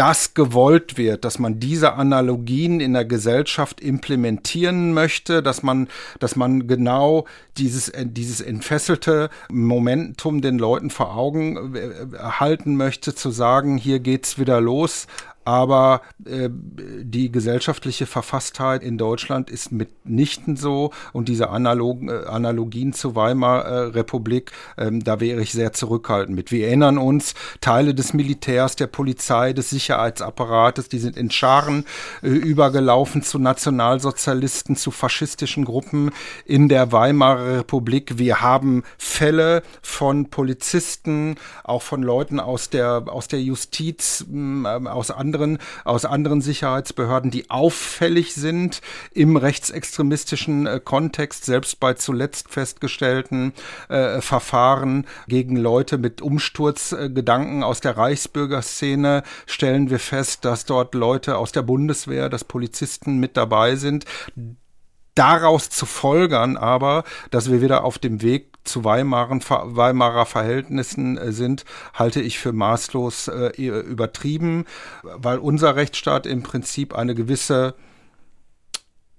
das 0.00 0.32
gewollt 0.32 0.96
wird, 0.96 1.26
dass 1.26 1.38
man 1.38 1.60
diese 1.60 1.92
Analogien 1.92 2.80
in 2.80 2.94
der 2.94 3.04
Gesellschaft 3.04 3.82
implementieren 3.82 4.94
möchte, 4.94 5.42
dass 5.42 5.62
man, 5.62 5.88
dass 6.18 6.36
man 6.36 6.66
genau 6.66 7.26
dieses, 7.58 7.90
äh, 7.90 8.06
dieses 8.06 8.40
entfesselte 8.40 9.28
Momentum 9.50 10.40
den 10.40 10.58
Leuten 10.58 10.88
vor 10.88 11.14
Augen 11.14 11.74
äh, 11.76 12.16
halten 12.16 12.76
möchte, 12.76 13.14
zu 13.14 13.30
sagen, 13.30 13.76
hier 13.76 14.00
geht's 14.00 14.38
wieder 14.38 14.62
los, 14.62 15.06
aber 15.44 16.02
äh, 16.26 16.50
die 16.52 17.32
gesellschaftliche 17.32 18.06
Verfasstheit 18.06 18.82
in 18.82 18.98
Deutschland 18.98 19.50
ist 19.50 19.72
mitnichten 19.72 20.56
so 20.56 20.92
und 21.12 21.28
diese 21.28 21.50
Analog, 21.50 22.02
äh, 22.02 22.26
Analogien 22.26 22.92
zur 22.92 23.14
Weimarer 23.14 23.64
äh, 23.64 23.78
Republik, 23.88 24.52
ähm, 24.76 25.02
da 25.02 25.18
wäre 25.20 25.40
ich 25.40 25.52
sehr 25.52 25.72
zurückhaltend 25.72 26.36
mit. 26.36 26.52
Wir 26.52 26.68
erinnern 26.68 26.98
uns, 26.98 27.34
Teile 27.60 27.94
des 27.94 28.12
Militärs, 28.12 28.76
der 28.76 28.86
Polizei, 28.86 29.52
des 29.52 29.70
Sicherheitsapparates, 29.70 30.88
die 30.88 30.98
sind 30.98 31.16
in 31.16 31.30
Scharen 31.30 31.84
äh, 32.22 32.28
übergelaufen 32.28 33.22
zu 33.22 33.38
Nationalsozialisten, 33.38 34.76
zu 34.76 34.90
faschistischen 34.90 35.64
Gruppen 35.64 36.10
in 36.44 36.68
der 36.68 36.92
Weimarer 36.92 37.58
Republik. 37.60 38.18
Wir 38.18 38.42
haben 38.42 38.82
Fälle 38.98 39.62
von 39.80 40.28
Polizisten, 40.28 41.36
auch 41.64 41.82
von 41.82 42.02
Leuten 42.02 42.40
aus 42.40 42.68
der, 42.68 43.04
aus 43.06 43.28
der 43.28 43.40
Justiz, 43.40 44.26
äh, 44.30 44.66
aus 44.66 45.10
anderen 45.10 45.29
anderen, 45.30 45.58
aus 45.84 46.04
anderen 46.04 46.40
Sicherheitsbehörden, 46.40 47.30
die 47.30 47.50
auffällig 47.50 48.34
sind 48.34 48.80
im 49.12 49.36
rechtsextremistischen 49.36 50.66
äh, 50.66 50.80
Kontext, 50.82 51.44
selbst 51.44 51.78
bei 51.78 51.94
zuletzt 51.94 52.50
festgestellten 52.50 53.52
äh, 53.88 54.20
Verfahren 54.20 55.06
gegen 55.28 55.56
Leute 55.56 55.98
mit 55.98 56.20
Umsturzgedanken 56.20 57.62
aus 57.62 57.80
der 57.80 57.96
Reichsbürgerszene 57.96 59.22
stellen 59.46 59.88
wir 59.88 60.00
fest, 60.00 60.44
dass 60.44 60.64
dort 60.64 60.94
Leute 60.94 61.36
aus 61.36 61.52
der 61.52 61.62
Bundeswehr, 61.62 62.28
dass 62.28 62.42
Polizisten 62.42 63.18
mit 63.18 63.36
dabei 63.36 63.76
sind 63.76 64.04
daraus 65.14 65.70
zu 65.70 65.86
folgern 65.86 66.56
aber, 66.56 67.04
dass 67.30 67.50
wir 67.50 67.60
wieder 67.62 67.84
auf 67.84 67.98
dem 67.98 68.22
Weg 68.22 68.50
zu 68.64 68.84
Weimaren, 68.84 69.42
Weimarer 69.48 70.26
Verhältnissen 70.26 71.16
äh, 71.16 71.32
sind, 71.32 71.64
halte 71.94 72.20
ich 72.20 72.38
für 72.38 72.52
maßlos 72.52 73.28
äh, 73.28 73.50
übertrieben, 73.56 74.66
weil 75.02 75.38
unser 75.38 75.76
Rechtsstaat 75.76 76.26
im 76.26 76.42
Prinzip 76.42 76.94
eine 76.94 77.14
gewisse 77.14 77.74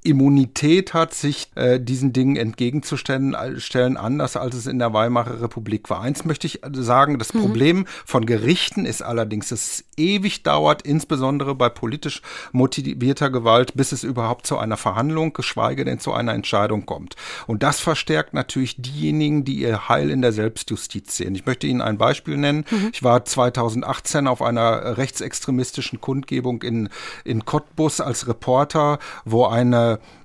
Immunität 0.03 0.95
hat, 0.95 1.13
sich 1.13 1.49
äh, 1.55 1.79
diesen 1.79 2.11
Dingen 2.11 2.35
entgegenzustellen, 2.35 3.35
äh, 3.35 3.59
stellen, 3.59 3.97
anders 3.97 4.35
als 4.35 4.55
es 4.55 4.65
in 4.65 4.79
der 4.79 4.93
Weimarer 4.93 5.41
Republik 5.41 5.89
war. 5.91 6.01
Eins 6.01 6.25
möchte 6.25 6.47
ich 6.47 6.61
sagen, 6.71 7.19
das 7.19 7.33
mhm. 7.33 7.41
Problem 7.41 7.85
von 8.05 8.25
Gerichten 8.25 8.85
ist 8.85 9.03
allerdings, 9.03 9.49
dass 9.49 9.61
es 9.61 9.83
ewig 9.97 10.41
dauert, 10.41 10.81
insbesondere 10.81 11.53
bei 11.53 11.69
politisch 11.69 12.21
motivierter 12.51 13.29
Gewalt, 13.29 13.75
bis 13.75 13.91
es 13.91 14.03
überhaupt 14.03 14.47
zu 14.47 14.57
einer 14.57 14.77
Verhandlung, 14.77 15.33
geschweige 15.33 15.85
denn 15.85 15.99
zu 15.99 16.13
einer 16.13 16.33
Entscheidung 16.33 16.87
kommt. 16.87 17.15
Und 17.45 17.61
das 17.61 17.79
verstärkt 17.79 18.33
natürlich 18.33 18.81
diejenigen, 18.81 19.45
die 19.45 19.59
ihr 19.59 19.87
Heil 19.87 20.09
in 20.09 20.23
der 20.23 20.31
Selbstjustiz 20.31 21.15
sehen. 21.15 21.35
Ich 21.35 21.45
möchte 21.45 21.67
Ihnen 21.67 21.81
ein 21.81 21.99
Beispiel 21.99 22.37
nennen. 22.37 22.65
Mhm. 22.71 22.89
Ich 22.91 23.03
war 23.03 23.23
2018 23.23 24.27
auf 24.27 24.41
einer 24.41 24.97
rechtsextremistischen 24.97 26.01
Kundgebung 26.01 26.63
in, 26.63 26.89
in 27.23 27.45
Cottbus 27.45 28.01
als 28.01 28.27
Reporter, 28.27 28.97
wo 29.25 29.45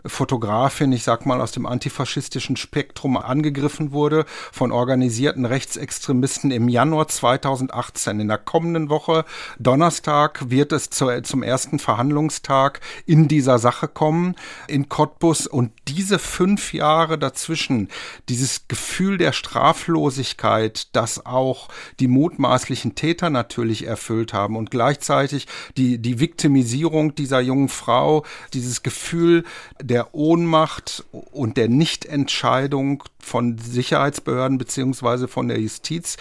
Fotografin, 0.05 0.93
ich 0.93 1.03
sag 1.03 1.27
mal 1.27 1.41
aus 1.41 1.53
dem 1.53 1.67
antifaschistischen 1.67 2.57
Spektrum 2.57 3.17
angegriffen 3.17 3.93
wurde 3.93 4.25
von 4.53 4.73
organisierten 4.73 5.45
Rechtsextremisten 5.45 6.51
im 6.51 6.69
Januar 6.69 7.09
2018. 7.09 8.21
In 8.21 8.29
der 8.29 8.39
kommenden 8.39 8.89
Woche, 8.89 9.25
Donnerstag, 9.59 10.51
wird 10.51 10.73
es 10.73 10.91
zu, 10.91 11.23
zum 11.23 11.43
ersten 11.43 11.79
Verhandlungstag 11.79 12.81
in 13.05 13.29
dieser 13.29 13.59
Sache 13.59 13.89
kommen 13.89 14.37
in 14.69 14.89
Cottbus 14.89 15.47
und 15.47 15.73
diese 15.89 16.19
fünf 16.19 16.73
Jahre 16.73 17.19
dazwischen, 17.19 17.89
dieses 18.29 18.69
Gefühl 18.69 19.19
der 19.19 19.33
Straflosigkeit, 19.33 20.95
das 20.95 21.27
auch 21.27 21.69
die 22.01 22.09
mutmaßlichen 22.09 22.95
Täter 22.95 23.31
natürlich 23.31 23.87
erfüllt 23.87 24.33
haben 24.33 24.57
und 24.57 24.71
gleichzeitig 24.71 25.47
die, 25.77 25.99
die 25.99 26.21
Viktimisierung 26.21 27.15
dieser 27.15 27.41
jungen 27.41 27.69
Frau, 27.69 28.25
dieses 28.53 28.83
Gefühl, 28.83 29.45
der 29.81 30.15
Ohnmacht 30.15 31.05
und 31.13 31.57
der 31.57 31.69
Nichtentscheidung 31.69 33.05
von 33.19 33.59
Sicherheitsbehörden 33.59 34.59
beziehungsweise 34.59 35.29
von 35.29 35.49
der 35.49 35.61
Justiz 35.61 36.17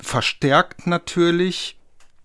verstärkt 0.00 0.86
natürlich 0.86 1.79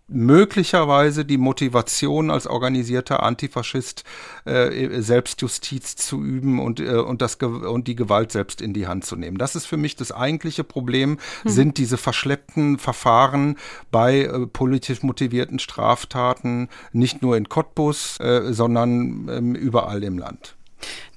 möglicherweise 0.07 1.25
die 1.25 1.37
Motivation 1.37 2.29
als 2.29 2.45
organisierter 2.45 3.23
Antifaschist 3.23 4.03
äh, 4.45 5.01
Selbstjustiz 5.01 5.95
zu 5.95 6.21
üben 6.21 6.59
und, 6.59 6.79
äh, 6.79 6.95
und, 6.95 7.21
das, 7.21 7.35
und 7.35 7.87
die 7.87 7.95
Gewalt 7.95 8.31
selbst 8.31 8.61
in 8.61 8.73
die 8.73 8.87
Hand 8.87 9.05
zu 9.05 9.15
nehmen. 9.15 9.37
Das 9.37 9.55
ist 9.55 9.65
für 9.65 9.77
mich 9.77 9.95
das 9.95 10.11
eigentliche 10.11 10.63
Problem, 10.63 11.17
hm. 11.41 11.51
sind 11.51 11.77
diese 11.77 11.97
verschleppten 11.97 12.77
Verfahren 12.77 13.57
bei 13.91 14.21
äh, 14.21 14.45
politisch 14.45 15.01
motivierten 15.01 15.59
Straftaten, 15.59 16.69
nicht 16.91 17.21
nur 17.21 17.35
in 17.35 17.49
Cottbus, 17.49 18.19
äh, 18.19 18.53
sondern 18.53 19.27
ähm, 19.29 19.55
überall 19.55 20.03
im 20.03 20.19
Land. 20.19 20.54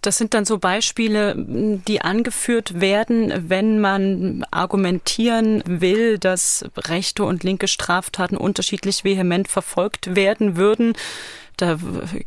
Das 0.03 0.17
sind 0.17 0.35
dann 0.35 0.45
so 0.45 0.59
Beispiele, 0.59 1.35
die 1.37 2.01
angeführt 2.01 2.81
werden, 2.81 3.33
wenn 3.49 3.81
man 3.81 4.47
argumentieren 4.51 5.63
will, 5.67 6.19
dass 6.19 6.65
rechte 6.77 7.25
und 7.25 7.43
linke 7.43 7.69
Straftaten 7.69 8.37
unterschiedlich 8.37 9.05
vehement 9.05 9.49
verfolgt 9.49 10.15
werden 10.15 10.57
würden. 10.57 10.95
Da 11.57 11.77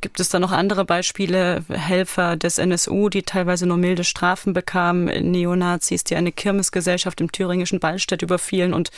gibt 0.02 0.20
es 0.20 0.28
dann 0.28 0.42
noch 0.42 0.52
andere 0.52 0.84
Beispiele, 0.84 1.64
Helfer 1.70 2.36
des 2.36 2.58
NSU, 2.58 3.08
die 3.08 3.24
teilweise 3.24 3.66
nur 3.66 3.78
milde 3.78 4.04
Strafen 4.04 4.52
bekamen, 4.52 5.06
Neonazis, 5.32 6.04
die 6.04 6.18
eine 6.18 6.34
Kirmesgesellschaft 6.34 7.22
im 7.22 7.32
thüringischen 7.32 7.80
Ballstedt 7.80 8.22
überfielen 8.22 8.74
und 8.74 8.92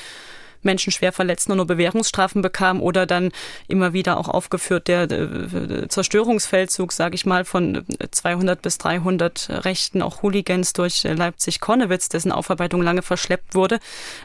Menschen 0.66 0.92
schwer 0.92 1.12
verletzten 1.12 1.52
und 1.52 1.58
nur 1.58 1.68
Bewährungsstrafen 1.68 2.42
bekamen 2.42 2.82
oder 2.82 3.06
dann 3.06 3.32
immer 3.68 3.94
wieder 3.94 4.18
auch 4.18 4.28
aufgeführt 4.28 4.88
der 4.88 5.10
äh, 5.10 5.88
Zerstörungsfeldzug, 5.88 6.92
sage 6.92 7.16
ich 7.16 7.26
mal, 7.26 7.46
von 7.46 7.86
200 8.12 8.62
bis 8.62 8.78
300 8.78 9.66
Rechten, 9.66 10.02
auch 10.02 10.22
Hooligans 10.22 10.74
durch 10.74 11.04
Leipzig-Konnewitz, 11.04 12.10
dessen 12.10 12.32
Aufarbeitung 12.32 12.82
lange 12.82 13.02
verschleppt 13.02 13.56
wurde. 13.56 13.80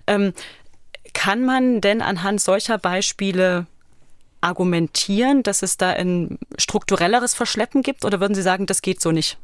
Ähm, 0.06 0.32
kann 1.14 1.44
man 1.44 1.80
denn 1.80 2.02
anhand 2.02 2.40
solcher 2.40 2.78
Beispiele 2.78 3.66
argumentieren, 4.40 5.42
dass 5.42 5.62
es 5.62 5.76
da 5.76 5.90
ein 5.90 6.38
strukturelleres 6.56 7.34
Verschleppen 7.34 7.82
gibt 7.82 8.04
oder 8.04 8.20
würden 8.20 8.34
Sie 8.34 8.42
sagen, 8.42 8.66
das 8.66 8.82
geht 8.82 9.00
so 9.00 9.10
nicht? 9.10 9.38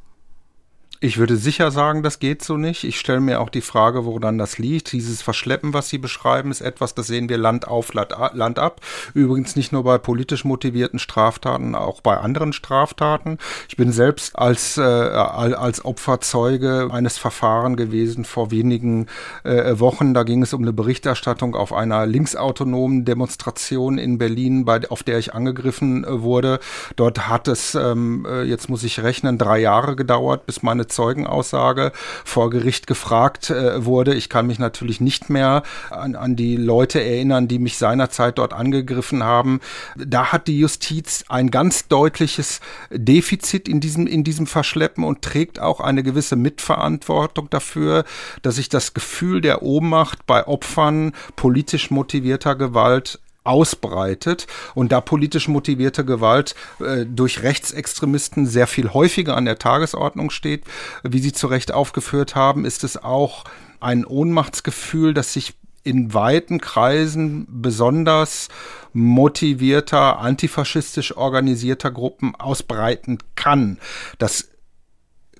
Ich 1.04 1.18
würde 1.18 1.36
sicher 1.36 1.70
sagen, 1.70 2.02
das 2.02 2.18
geht 2.18 2.42
so 2.42 2.56
nicht. 2.56 2.82
Ich 2.82 2.98
stelle 2.98 3.20
mir 3.20 3.42
auch 3.42 3.50
die 3.50 3.60
Frage, 3.60 4.06
woran 4.06 4.38
das 4.38 4.56
liegt. 4.56 4.90
Dieses 4.92 5.20
Verschleppen, 5.20 5.74
was 5.74 5.90
Sie 5.90 5.98
beschreiben, 5.98 6.50
ist 6.50 6.62
etwas, 6.62 6.94
das 6.94 7.08
sehen 7.08 7.28
wir 7.28 7.36
Land 7.36 7.68
auf, 7.68 7.92
Land 7.92 8.58
ab. 8.58 8.80
Übrigens 9.12 9.54
nicht 9.54 9.70
nur 9.70 9.84
bei 9.84 9.98
politisch 9.98 10.46
motivierten 10.46 10.98
Straftaten, 10.98 11.74
auch 11.74 12.00
bei 12.00 12.16
anderen 12.16 12.54
Straftaten. 12.54 13.36
Ich 13.68 13.76
bin 13.76 13.92
selbst 13.92 14.38
als, 14.38 14.78
äh, 14.78 14.80
als 14.80 15.84
Opferzeuge 15.84 16.88
eines 16.90 17.18
Verfahrens 17.18 17.76
gewesen 17.76 18.24
vor 18.24 18.50
wenigen 18.50 19.08
äh, 19.42 19.78
Wochen. 19.78 20.14
Da 20.14 20.22
ging 20.22 20.42
es 20.42 20.54
um 20.54 20.62
eine 20.62 20.72
Berichterstattung 20.72 21.54
auf 21.54 21.74
einer 21.74 22.06
linksautonomen 22.06 23.04
Demonstration 23.04 23.98
in 23.98 24.16
Berlin, 24.16 24.64
bei, 24.64 24.80
auf 24.88 25.02
der 25.02 25.18
ich 25.18 25.34
angegriffen 25.34 26.04
äh, 26.04 26.22
wurde. 26.22 26.60
Dort 26.96 27.28
hat 27.28 27.46
es, 27.46 27.74
ähm, 27.74 28.26
äh, 28.26 28.44
jetzt 28.44 28.70
muss 28.70 28.82
ich 28.84 29.02
rechnen, 29.02 29.36
drei 29.36 29.58
Jahre 29.58 29.96
gedauert, 29.96 30.46
bis 30.46 30.62
meine 30.62 30.86
Zeugenaussage 30.94 31.92
vor 32.24 32.50
Gericht 32.50 32.86
gefragt 32.86 33.50
äh, 33.50 33.84
wurde. 33.84 34.14
Ich 34.14 34.28
kann 34.28 34.46
mich 34.46 34.58
natürlich 34.58 35.00
nicht 35.00 35.28
mehr 35.30 35.62
an, 35.90 36.14
an 36.14 36.36
die 36.36 36.56
Leute 36.56 37.02
erinnern, 37.02 37.48
die 37.48 37.58
mich 37.58 37.76
seinerzeit 37.78 38.38
dort 38.38 38.52
angegriffen 38.52 39.22
haben. 39.22 39.60
Da 39.96 40.32
hat 40.32 40.48
die 40.48 40.58
Justiz 40.58 41.24
ein 41.28 41.50
ganz 41.50 41.88
deutliches 41.88 42.60
Defizit 42.90 43.68
in 43.68 43.80
diesem, 43.80 44.06
in 44.06 44.24
diesem 44.24 44.46
Verschleppen 44.46 45.04
und 45.04 45.22
trägt 45.22 45.60
auch 45.60 45.80
eine 45.80 46.02
gewisse 46.02 46.36
Mitverantwortung 46.36 47.50
dafür, 47.50 48.04
dass 48.42 48.56
sich 48.56 48.68
das 48.68 48.94
Gefühl 48.94 49.40
der 49.40 49.62
Ohnmacht 49.62 50.26
bei 50.26 50.46
Opfern 50.46 51.12
politisch 51.36 51.90
motivierter 51.90 52.54
Gewalt 52.54 53.18
ausbreitet 53.44 54.46
und 54.74 54.90
da 54.90 55.00
politisch 55.00 55.48
motivierte 55.48 56.04
Gewalt 56.04 56.54
äh, 56.80 57.04
durch 57.06 57.42
Rechtsextremisten 57.42 58.46
sehr 58.46 58.66
viel 58.66 58.92
häufiger 58.92 59.36
an 59.36 59.44
der 59.44 59.58
Tagesordnung 59.58 60.30
steht, 60.30 60.64
wie 61.02 61.20
Sie 61.20 61.32
zu 61.32 61.46
Recht 61.46 61.72
aufgeführt 61.72 62.34
haben, 62.34 62.64
ist 62.64 62.84
es 62.84 62.96
auch 62.96 63.44
ein 63.80 64.04
Ohnmachtsgefühl, 64.04 65.14
das 65.14 65.34
sich 65.34 65.54
in 65.84 66.14
weiten 66.14 66.60
Kreisen 66.60 67.46
besonders 67.50 68.48
motivierter, 68.94 70.18
antifaschistisch 70.18 71.16
organisierter 71.16 71.90
Gruppen 71.90 72.34
ausbreiten 72.34 73.18
kann. 73.34 73.78
Das 74.18 74.48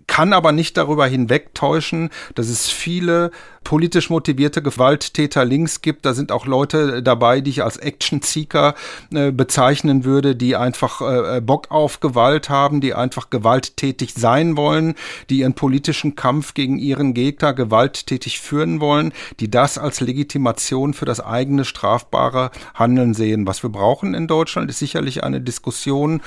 kann 0.07 0.33
aber 0.33 0.53
nicht 0.53 0.77
darüber 0.77 1.07
hinwegtäuschen, 1.07 2.11
dass 2.35 2.49
es 2.49 2.69
viele 2.69 3.31
politisch 3.65 4.11
motivierte 4.11 4.63
Gewalttäter 4.63 5.45
links 5.45 5.81
gibt. 5.81 6.05
Da 6.05 6.15
sind 6.15 6.31
auch 6.31 6.47
Leute 6.47 7.03
dabei, 7.03 7.41
die 7.41 7.51
ich 7.51 7.65
als 7.65 7.79
Action-Seeker 7.79 8.75
äh, 9.13 9.33
bezeichnen 9.33 10.05
würde, 10.05 10.37
die 10.37 10.55
einfach 10.55 11.01
äh, 11.01 11.41
Bock 11.41 11.71
auf 11.71 12.01
Gewalt 12.01 12.51
haben, 12.51 12.81
die 12.81 12.95
einfach 12.95 13.31
gewalttätig 13.31 14.13
sein 14.15 14.57
wollen, 14.57 14.95
die 15.31 15.39
ihren 15.39 15.55
politischen 15.55 16.15
Kampf 16.15 16.55
gegen 16.55 16.79
ihren 16.79 17.15
Gegner 17.15 17.55
gewalttätig 17.55 18.39
führen 18.39 18.81
wollen, 18.81 19.13
die 19.41 19.51
das 19.51 19.79
als 19.79 20.01
Legitimation 20.01 20.95
für 20.95 21.07
das 21.07 21.21
eigene 21.21 21.65
strafbare 21.65 22.51
Handeln 22.75 23.15
sehen. 23.15 23.47
Was 23.47 23.63
wir 23.63 23.71
brauchen 23.71 24.15
in 24.15 24.29
Deutschland 24.29 24.69
ist 24.69 24.79
sicherlich 24.79 25.25
eine 25.25 25.41
Diskussion 25.41 26.21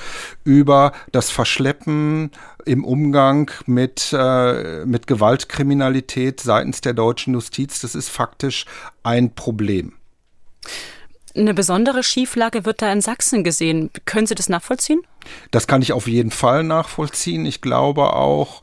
über 0.44 0.92
das 1.12 1.30
Verschleppen 1.30 2.32
im 2.68 2.84
Umgang 2.84 3.50
mit, 3.66 4.12
äh, 4.12 4.84
mit 4.84 5.06
Gewaltkriminalität 5.06 6.40
seitens 6.40 6.80
der 6.80 6.92
deutschen 6.92 7.34
Justiz. 7.34 7.80
Das 7.80 7.94
ist 7.94 8.08
faktisch 8.08 8.66
ein 9.02 9.34
Problem. 9.34 9.94
Eine 11.34 11.54
besondere 11.54 12.02
Schieflage 12.02 12.64
wird 12.64 12.82
da 12.82 12.92
in 12.92 13.00
Sachsen 13.00 13.42
gesehen. 13.44 13.90
Können 14.04 14.26
Sie 14.26 14.34
das 14.34 14.48
nachvollziehen? 14.48 15.00
Das 15.50 15.66
kann 15.66 15.82
ich 15.82 15.92
auf 15.92 16.08
jeden 16.08 16.30
Fall 16.30 16.64
nachvollziehen. 16.64 17.46
Ich 17.46 17.60
glaube 17.60 18.14
auch, 18.14 18.62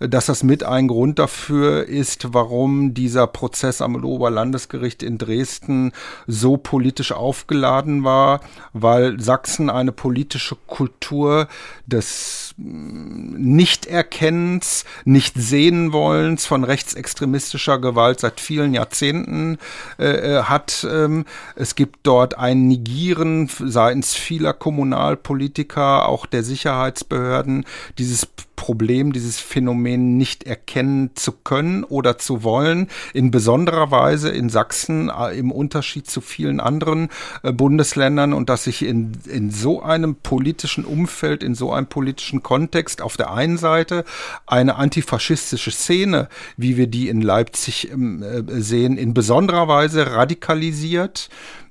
dass 0.00 0.26
das 0.26 0.42
mit 0.42 0.64
ein 0.64 0.88
Grund 0.88 1.18
dafür 1.18 1.86
ist, 1.86 2.34
warum 2.34 2.94
dieser 2.94 3.26
Prozess 3.26 3.80
am 3.80 4.04
Oberlandesgericht 4.04 5.02
in 5.02 5.18
Dresden 5.18 5.92
so 6.26 6.56
politisch 6.56 7.12
aufgeladen 7.12 8.04
war, 8.04 8.40
weil 8.72 9.20
Sachsen 9.20 9.70
eine 9.70 9.92
politische 9.92 10.56
Kultur 10.66 11.48
des 11.86 12.54
Nichterkennens, 12.58 14.84
nicht 15.04 15.34
sehen 15.36 15.92
wollens 15.92 16.46
von 16.46 16.64
rechtsextremistischer 16.64 17.78
Gewalt 17.78 18.20
seit 18.20 18.40
vielen 18.40 18.74
Jahrzehnten 18.74 19.58
äh, 19.98 20.38
äh 20.38 20.42
hat. 20.44 20.86
Ähm, 20.90 21.24
es 21.54 21.74
gibt 21.74 22.00
dort 22.02 22.38
ein 22.38 22.66
Nigieren 22.66 23.48
seitens 23.48 24.14
vieler 24.14 24.52
Kommunalpolitiker, 24.52 26.05
auch 26.06 26.26
der 26.26 26.42
Sicherheitsbehörden, 26.42 27.64
dieses 27.98 28.28
Problem, 28.56 29.12
dieses 29.12 29.38
Phänomen 29.38 30.16
nicht 30.16 30.44
erkennen 30.44 31.10
zu 31.14 31.30
können 31.32 31.84
oder 31.84 32.18
zu 32.18 32.42
wollen. 32.42 32.88
In 33.12 33.30
besonderer 33.30 33.90
Weise 33.90 34.30
in 34.30 34.48
Sachsen 34.48 35.10
äh, 35.10 35.38
im 35.38 35.52
Unterschied 35.52 36.10
zu 36.10 36.20
vielen 36.20 36.58
anderen 36.58 37.10
äh, 37.42 37.52
Bundesländern 37.52 38.32
und 38.32 38.48
dass 38.48 38.64
sich 38.64 38.82
in, 38.82 39.12
in 39.26 39.50
so 39.50 39.82
einem 39.82 40.16
politischen 40.16 40.84
Umfeld, 40.84 41.42
in 41.42 41.54
so 41.54 41.72
einem 41.72 41.86
politischen 41.86 42.42
Kontext 42.42 43.02
auf 43.02 43.16
der 43.16 43.32
einen 43.32 43.58
Seite 43.58 44.04
eine 44.46 44.76
antifaschistische 44.76 45.70
Szene, 45.70 46.28
wie 46.56 46.76
wir 46.76 46.86
die 46.86 47.08
in 47.08 47.20
Leipzig 47.20 47.92
ähm, 47.92 48.22
äh, 48.22 48.60
sehen, 48.60 48.96
in 48.96 49.14
besonderer 49.14 49.68
Weise 49.68 50.12
radikalisiert 50.12 51.28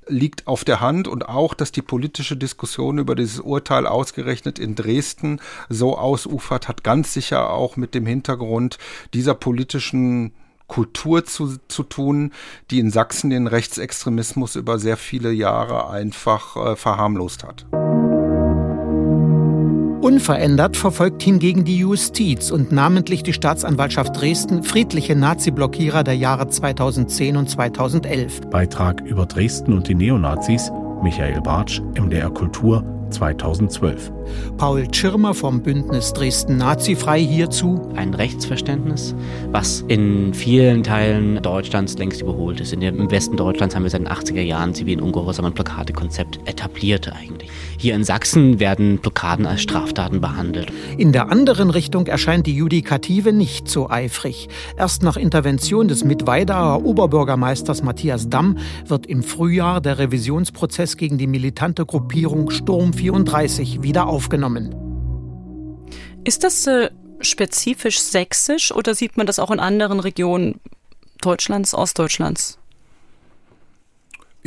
liegt 0.07 0.47
auf 0.47 0.63
der 0.63 0.79
Hand 0.79 1.07
und 1.07 1.27
auch, 1.27 1.53
dass 1.53 1.71
die 1.71 1.81
politische 1.81 2.37
Diskussion 2.37 2.97
über 2.97 3.15
dieses 3.15 3.39
Urteil 3.39 3.87
ausgerechnet 3.87 4.59
in 4.59 4.75
Dresden 4.75 5.39
so 5.69 5.97
ausufert, 5.97 6.67
hat 6.67 6.83
ganz 6.83 7.13
sicher 7.13 7.49
auch 7.49 7.75
mit 7.75 7.95
dem 7.95 8.05
Hintergrund 8.05 8.77
dieser 9.13 9.35
politischen 9.35 10.33
Kultur 10.67 11.25
zu, 11.25 11.57
zu 11.67 11.83
tun, 11.83 12.33
die 12.71 12.79
in 12.79 12.89
Sachsen 12.89 13.29
den 13.29 13.47
Rechtsextremismus 13.47 14.55
über 14.55 14.79
sehr 14.79 14.97
viele 14.97 15.31
Jahre 15.31 15.89
einfach 15.89 16.55
äh, 16.55 16.75
verharmlost 16.75 17.43
hat. 17.43 17.65
Unverändert 20.05 20.77
verfolgt 20.77 21.23
hingegen 21.23 21.65
die 21.65 21.79
Justiz 21.79 22.51
und 22.51 22.71
namentlich 22.71 23.23
die 23.23 23.33
Staatsanwaltschaft 23.33 24.21
Dresden 24.21 24.61
friedliche 24.61 25.15
Nazi-Blockierer 25.15 26.03
der 26.03 26.15
Jahre 26.15 26.47
2010 26.47 27.35
und 27.35 27.49
2011. 27.49 28.41
Beitrag 28.51 29.01
über 29.01 29.25
Dresden 29.25 29.73
und 29.73 29.87
die 29.87 29.95
Neonazis, 29.95 30.71
Michael 31.01 31.41
Bartsch, 31.41 31.81
MDR 31.99 32.29
Kultur, 32.29 32.83
2012. 33.09 34.11
Paul 34.57 34.87
Tschirmer 34.87 35.33
vom 35.33 35.61
Bündnis 35.61 36.13
Dresden 36.13 36.57
Nazifrei 36.57 37.19
hierzu. 37.19 37.81
Ein 37.95 38.13
Rechtsverständnis, 38.13 39.15
was 39.51 39.83
in 39.87 40.33
vielen 40.33 40.83
Teilen 40.83 41.41
Deutschlands 41.41 41.97
längst 41.97 42.21
überholt 42.21 42.59
ist. 42.59 42.73
Im 42.73 43.11
Westen 43.11 43.37
Deutschlands 43.37 43.75
haben 43.75 43.83
wir 43.83 43.89
seit 43.89 44.01
den 44.01 44.07
80er 44.07 44.41
Jahren 44.41 44.73
zivilen 44.73 45.01
Ungehorsam 45.01 45.45
und 45.45 45.55
Plakatekonzept 45.55 46.39
etabliert 46.45 47.11
eigentlich. 47.13 47.49
Hier 47.77 47.95
in 47.95 48.03
Sachsen 48.03 48.59
werden 48.59 48.97
Blockaden 48.97 49.45
als 49.45 49.61
Straftaten 49.61 50.21
behandelt. 50.21 50.71
In 50.97 51.11
der 51.11 51.29
anderen 51.29 51.69
Richtung 51.69 52.07
erscheint 52.07 52.47
die 52.47 52.55
Judikative 52.55 53.33
nicht 53.33 53.67
so 53.67 53.89
eifrig. 53.89 54.47
Erst 54.77 55.03
nach 55.03 55.17
Intervention 55.17 55.87
des 55.87 56.03
Mittweidaer 56.03 56.83
Oberbürgermeisters 56.83 57.83
Matthias 57.83 58.29
Damm 58.29 58.57
wird 58.87 59.05
im 59.05 59.23
Frühjahr 59.23 59.81
der 59.81 59.99
Revisionsprozess 59.99 60.97
gegen 60.97 61.17
die 61.17 61.27
militante 61.27 61.85
Gruppierung 61.85 62.49
Sturm 62.49 62.94
34 62.95 63.83
wieder 63.83 64.07
aufgenommen. 64.07 64.75
Ist 66.23 66.43
das 66.43 66.65
äh, 66.67 66.89
spezifisch 67.21 67.99
sächsisch 67.99 68.71
oder 68.71 68.95
sieht 68.95 69.17
man 69.17 69.27
das 69.27 69.39
auch 69.39 69.51
in 69.51 69.59
anderen 69.59 69.99
Regionen 69.99 70.59
Deutschlands, 71.21 71.73
Ostdeutschlands? 71.73 72.59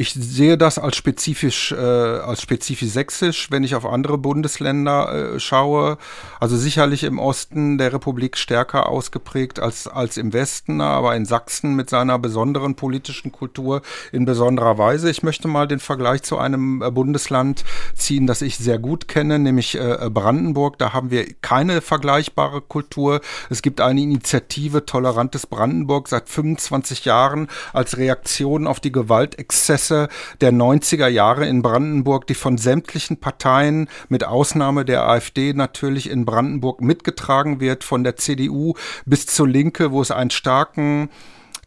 Ich 0.00 0.14
sehe 0.14 0.56
das 0.56 0.78
als 0.78 0.94
spezifisch, 0.94 1.72
äh, 1.72 1.74
als 1.74 2.40
spezifisch 2.40 2.90
sächsisch, 2.90 3.50
wenn 3.50 3.64
ich 3.64 3.74
auf 3.74 3.84
andere 3.84 4.16
Bundesländer 4.16 5.34
äh, 5.34 5.40
schaue. 5.40 5.98
Also 6.38 6.56
sicherlich 6.56 7.02
im 7.02 7.18
Osten 7.18 7.78
der 7.78 7.92
Republik 7.92 8.36
stärker 8.36 8.88
ausgeprägt 8.88 9.58
als, 9.58 9.88
als 9.88 10.16
im 10.16 10.32
Westen, 10.32 10.80
aber 10.80 11.16
in 11.16 11.24
Sachsen 11.24 11.74
mit 11.74 11.90
seiner 11.90 12.16
besonderen 12.20 12.76
politischen 12.76 13.32
Kultur 13.32 13.82
in 14.12 14.24
besonderer 14.24 14.78
Weise. 14.78 15.10
Ich 15.10 15.24
möchte 15.24 15.48
mal 15.48 15.66
den 15.66 15.80
Vergleich 15.80 16.22
zu 16.22 16.38
einem 16.38 16.80
äh, 16.80 16.92
Bundesland 16.92 17.64
ziehen, 17.96 18.28
das 18.28 18.40
ich 18.40 18.56
sehr 18.56 18.78
gut 18.78 19.08
kenne, 19.08 19.40
nämlich 19.40 19.74
äh, 19.74 20.08
Brandenburg. 20.14 20.78
Da 20.78 20.92
haben 20.92 21.10
wir 21.10 21.26
keine 21.42 21.80
vergleichbare 21.80 22.60
Kultur. 22.60 23.20
Es 23.50 23.62
gibt 23.62 23.80
eine 23.80 24.00
Initiative 24.00 24.86
Tolerantes 24.86 25.48
Brandenburg 25.48 26.06
seit 26.06 26.28
25 26.28 27.04
Jahren 27.04 27.48
als 27.72 27.96
Reaktion 27.96 28.68
auf 28.68 28.78
die 28.78 28.92
Gewaltexzesse 28.92 29.87
Prozesse 29.88 30.08
der 30.40 30.52
90er 30.52 31.08
Jahre 31.08 31.46
in 31.46 31.62
Brandenburg, 31.62 32.26
die 32.26 32.34
von 32.34 32.58
sämtlichen 32.58 33.18
Parteien, 33.18 33.88
mit 34.08 34.24
Ausnahme 34.24 34.84
der 34.84 35.08
AfD 35.08 35.52
natürlich 35.54 36.10
in 36.10 36.24
Brandenburg 36.24 36.80
mitgetragen 36.80 37.60
wird, 37.60 37.84
von 37.84 38.04
der 38.04 38.16
CDU 38.16 38.74
bis 39.06 39.26
zur 39.26 39.48
Linke, 39.48 39.92
wo 39.92 40.02
es 40.02 40.10
einen 40.10 40.30
starken 40.30 41.08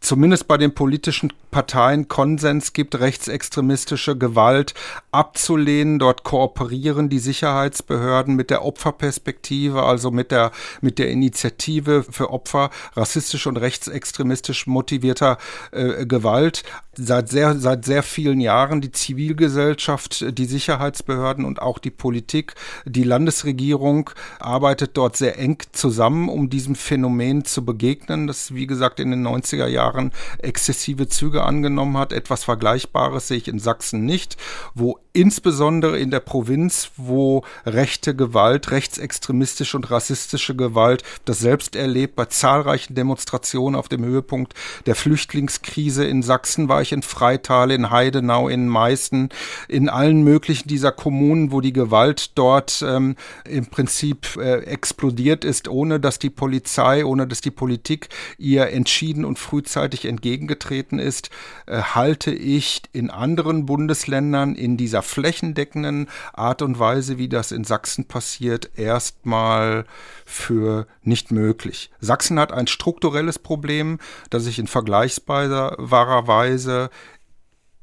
zumindest 0.02 0.48
bei 0.48 0.58
den 0.58 0.74
politischen 0.74 1.32
Parteien 1.50 2.08
Konsens 2.08 2.72
gibt, 2.72 2.98
rechtsextremistische 2.98 4.16
Gewalt 4.18 4.74
abzulehnen. 5.12 5.98
Dort 5.98 6.24
kooperieren 6.24 7.08
die 7.08 7.18
Sicherheitsbehörden 7.18 8.34
mit 8.34 8.50
der 8.50 8.64
Opferperspektive, 8.64 9.82
also 9.82 10.10
mit 10.10 10.30
der, 10.30 10.50
mit 10.80 10.98
der 10.98 11.10
Initiative 11.10 12.02
für 12.02 12.30
Opfer 12.30 12.70
rassistisch 12.94 13.46
und 13.46 13.58
rechtsextremistisch 13.58 14.66
motivierter 14.66 15.38
äh, 15.70 16.04
Gewalt. 16.04 16.64
Seit 16.94 17.30
sehr, 17.30 17.58
seit 17.58 17.86
sehr 17.86 18.02
vielen 18.02 18.38
Jahren 18.38 18.82
die 18.82 18.92
Zivilgesellschaft, 18.92 20.38
die 20.38 20.44
Sicherheitsbehörden 20.44 21.46
und 21.46 21.62
auch 21.62 21.78
die 21.78 21.90
Politik, 21.90 22.54
die 22.84 23.04
Landesregierung 23.04 24.10
arbeitet 24.38 24.98
dort 24.98 25.16
sehr 25.16 25.38
eng 25.38 25.56
zusammen, 25.72 26.28
um 26.28 26.50
diesem 26.50 26.74
Phänomen 26.74 27.46
zu 27.46 27.64
begegnen, 27.64 28.26
das 28.26 28.54
wie 28.54 28.66
gesagt 28.66 29.00
in 29.00 29.10
den 29.10 29.26
90er 29.26 29.68
Jahren 29.68 30.12
exzessive 30.36 31.08
Züge 31.08 31.44
angenommen 31.44 31.96
hat. 31.96 32.12
Etwas 32.12 32.44
Vergleichbares 32.44 33.26
sehe 33.26 33.38
ich 33.38 33.48
in 33.48 33.58
Sachsen 33.58 34.04
nicht, 34.04 34.36
wo 34.74 34.98
insbesondere 35.12 35.98
in 35.98 36.10
der 36.10 36.20
Provinz, 36.20 36.90
wo 36.96 37.44
rechte 37.66 38.16
Gewalt, 38.16 38.70
rechtsextremistische 38.70 39.76
und 39.76 39.90
rassistische 39.90 40.56
Gewalt 40.56 41.02
das 41.24 41.38
selbst 41.38 41.76
erlebt. 41.76 42.16
Bei 42.16 42.24
zahlreichen 42.26 42.94
Demonstrationen 42.94 43.78
auf 43.78 43.88
dem 43.88 44.04
Höhepunkt 44.04 44.54
der 44.86 44.94
Flüchtlingskrise 44.94 46.04
in 46.04 46.22
Sachsen 46.22 46.68
war 46.68 46.80
ich 46.82 46.92
in 46.92 47.02
Freital, 47.02 47.70
in 47.70 47.90
Heidenau, 47.90 48.48
in 48.48 48.68
Meißen, 48.68 49.28
in 49.68 49.88
allen 49.88 50.22
möglichen 50.22 50.68
dieser 50.68 50.92
Kommunen, 50.92 51.52
wo 51.52 51.60
die 51.60 51.72
Gewalt 51.72 52.32
dort 52.36 52.82
ähm, 52.86 53.16
im 53.46 53.66
Prinzip 53.66 54.36
äh, 54.36 54.60
explodiert 54.64 55.44
ist, 55.44 55.68
ohne 55.68 56.00
dass 56.00 56.18
die 56.18 56.30
Polizei, 56.30 57.04
ohne 57.04 57.26
dass 57.26 57.40
die 57.40 57.50
Politik 57.50 58.08
ihr 58.38 58.68
entschieden 58.70 59.24
und 59.24 59.38
frühzeitig 59.38 60.06
entgegengetreten 60.06 60.98
ist, 60.98 61.30
äh, 61.66 61.82
halte 61.82 62.32
ich 62.32 62.82
in 62.92 63.10
anderen 63.10 63.66
Bundesländern 63.66 64.54
in 64.54 64.76
dieser 64.76 65.01
flächendeckenden 65.02 66.08
Art 66.32 66.62
und 66.62 66.78
Weise, 66.78 67.18
wie 67.18 67.28
das 67.28 67.52
in 67.52 67.64
Sachsen 67.64 68.06
passiert, 68.06 68.78
erstmal 68.78 69.84
für 70.24 70.86
nicht 71.02 71.30
möglich. 71.30 71.90
Sachsen 72.00 72.38
hat 72.38 72.52
ein 72.52 72.66
strukturelles 72.66 73.38
Problem, 73.38 73.98
das 74.30 74.46
ich 74.46 74.58
in 74.58 74.66
vergleichbarer 74.66 76.26
Weise 76.26 76.90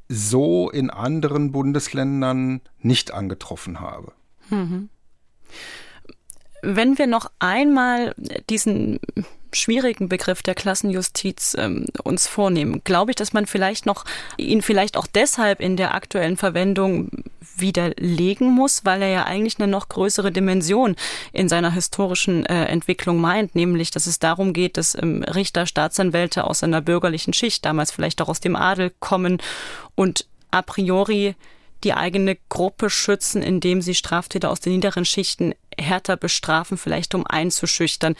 so 0.07 0.69
in 0.69 0.89
anderen 0.89 1.51
Bundesländern 1.51 2.61
nicht 2.79 3.13
angetroffen 3.13 3.79
habe. 3.79 4.13
Mhm. 4.49 4.89
Wenn 6.61 6.97
wir 6.97 7.07
noch 7.07 7.31
einmal 7.39 8.13
diesen 8.49 8.99
schwierigen 9.53 10.09
Begriff 10.09 10.41
der 10.41 10.55
Klassenjustiz 10.55 11.55
ähm, 11.57 11.85
uns 12.03 12.27
vornehmen, 12.27 12.81
glaube 12.83 13.11
ich, 13.11 13.15
dass 13.15 13.33
man 13.33 13.45
vielleicht 13.45 13.85
noch 13.85 14.05
ihn 14.37 14.61
vielleicht 14.61 14.97
auch 14.97 15.07
deshalb 15.07 15.59
in 15.59 15.77
der 15.77 15.93
aktuellen 15.93 16.37
Verwendung 16.37 17.09
widerlegen 17.57 18.49
muss, 18.49 18.85
weil 18.85 19.01
er 19.01 19.09
ja 19.09 19.25
eigentlich 19.25 19.59
eine 19.59 19.67
noch 19.67 19.89
größere 19.89 20.31
Dimension 20.31 20.95
in 21.33 21.49
seiner 21.49 21.71
historischen 21.71 22.45
äh, 22.45 22.65
Entwicklung 22.65 23.19
meint, 23.19 23.55
nämlich, 23.55 23.91
dass 23.91 24.07
es 24.07 24.19
darum 24.19 24.53
geht, 24.53 24.77
dass 24.77 24.95
ähm, 24.95 25.23
Richter, 25.23 25.65
Staatsanwälte 25.65 26.45
aus 26.45 26.63
einer 26.63 26.81
bürgerlichen 26.81 27.33
Schicht, 27.33 27.65
damals 27.65 27.91
vielleicht 27.91 28.21
auch 28.21 28.29
aus 28.29 28.39
dem 28.39 28.55
Adel 28.55 28.91
kommen 28.99 29.41
und 29.95 30.25
a 30.51 30.61
priori 30.61 31.35
die 31.83 31.93
eigene 31.93 32.37
Gruppe 32.49 32.89
schützen, 32.89 33.41
indem 33.41 33.81
sie 33.81 33.95
Straftäter 33.95 34.49
aus 34.49 34.59
den 34.59 34.73
niederen 34.73 35.05
Schichten 35.05 35.53
härter 35.77 36.17
bestrafen, 36.17 36.77
vielleicht 36.77 37.15
um 37.15 37.25
einzuschüchtern, 37.25 38.15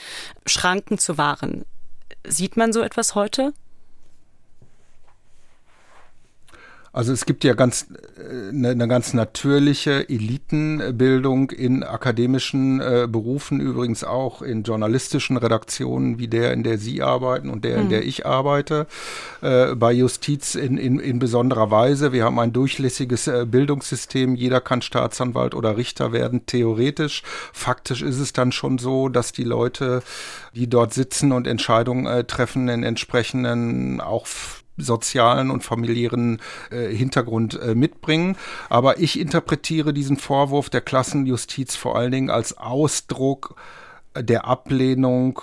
Schranken 0.45 0.97
zu 0.97 1.17
wahren. 1.17 1.65
Sieht 2.25 2.57
man 2.57 2.73
so 2.73 2.81
etwas 2.81 3.15
heute? 3.15 3.53
Also 6.91 7.13
es 7.13 7.25
gibt 7.25 7.43
ja 7.43 7.54
ganz 7.54 7.88
eine, 8.49 8.69
eine 8.69 8.88
ganz 8.88 9.13
natürliche 9.13 10.10
Elitenbildung 10.10 11.52
in 11.52 11.84
akademischen 11.84 12.82
äh, 12.82 13.08
Berufen, 13.10 13.60
übrigens 13.60 14.04
auch 14.04 14.41
in 14.41 14.63
journalistischen 14.63 15.38
Redaktionen 15.38 16.19
wie 16.19 16.28
der, 16.28 16.54
in 16.54 16.63
der 16.63 16.78
Sie 16.78 17.02
arbeiten 17.02 17.49
und 17.49 17.63
der, 17.63 17.78
in 17.78 17.89
der 17.89 18.02
hm. 18.02 18.08
ich 18.08 18.25
arbeite. 18.25 18.88
Äh, 19.41 19.75
bei 19.75 19.91
Justiz 19.91 20.56
in, 20.56 20.78
in, 20.78 20.99
in 20.99 21.19
besonderer 21.19 21.71
Weise. 21.71 22.12
Wir 22.12 22.23
haben 22.23 22.39
ein 22.39 22.54
durchlässiges 22.54 23.28
äh, 23.28 23.45
Bildungssystem. 23.45 24.36
Jeder 24.36 24.62
kann 24.62 24.82
Staatsanwalt 24.82 25.54
oder 25.56 25.78
Richter 25.78 26.12
werden, 26.12 26.45
theoretisch. 26.45 27.23
Faktisch 27.54 28.02
ist 28.02 28.19
es 28.19 28.34
dann 28.34 28.52
schon 28.52 28.78
so, 28.78 29.10
dass 29.10 29.32
die 29.32 29.43
Leute, 29.43 30.02
die 30.56 30.67
dort 30.67 30.93
sitzen 30.93 31.32
und 31.32 31.47
Entscheidungen 31.47 32.06
äh, 32.06 32.23
treffen, 32.23 32.67
in 32.67 32.84
entsprechenden 32.84 34.02
auch 34.02 34.28
sozialen 34.79 35.51
und 35.51 35.63
familiären 35.63 36.41
äh, 36.71 36.87
Hintergrund 36.93 37.59
äh, 37.59 37.75
mitbringen. 37.75 38.37
Aber 38.69 38.99
ich 38.99 39.19
interpretiere 39.19 39.93
diesen 39.93 40.17
Vorwurf 40.17 40.69
der 40.69 40.81
Klassenjustiz 40.81 41.75
vor 41.75 41.97
allen 41.97 42.11
Dingen 42.11 42.29
als 42.29 42.57
Ausdruck 42.57 43.55
der 44.17 44.45
Ablehnung 44.45 45.41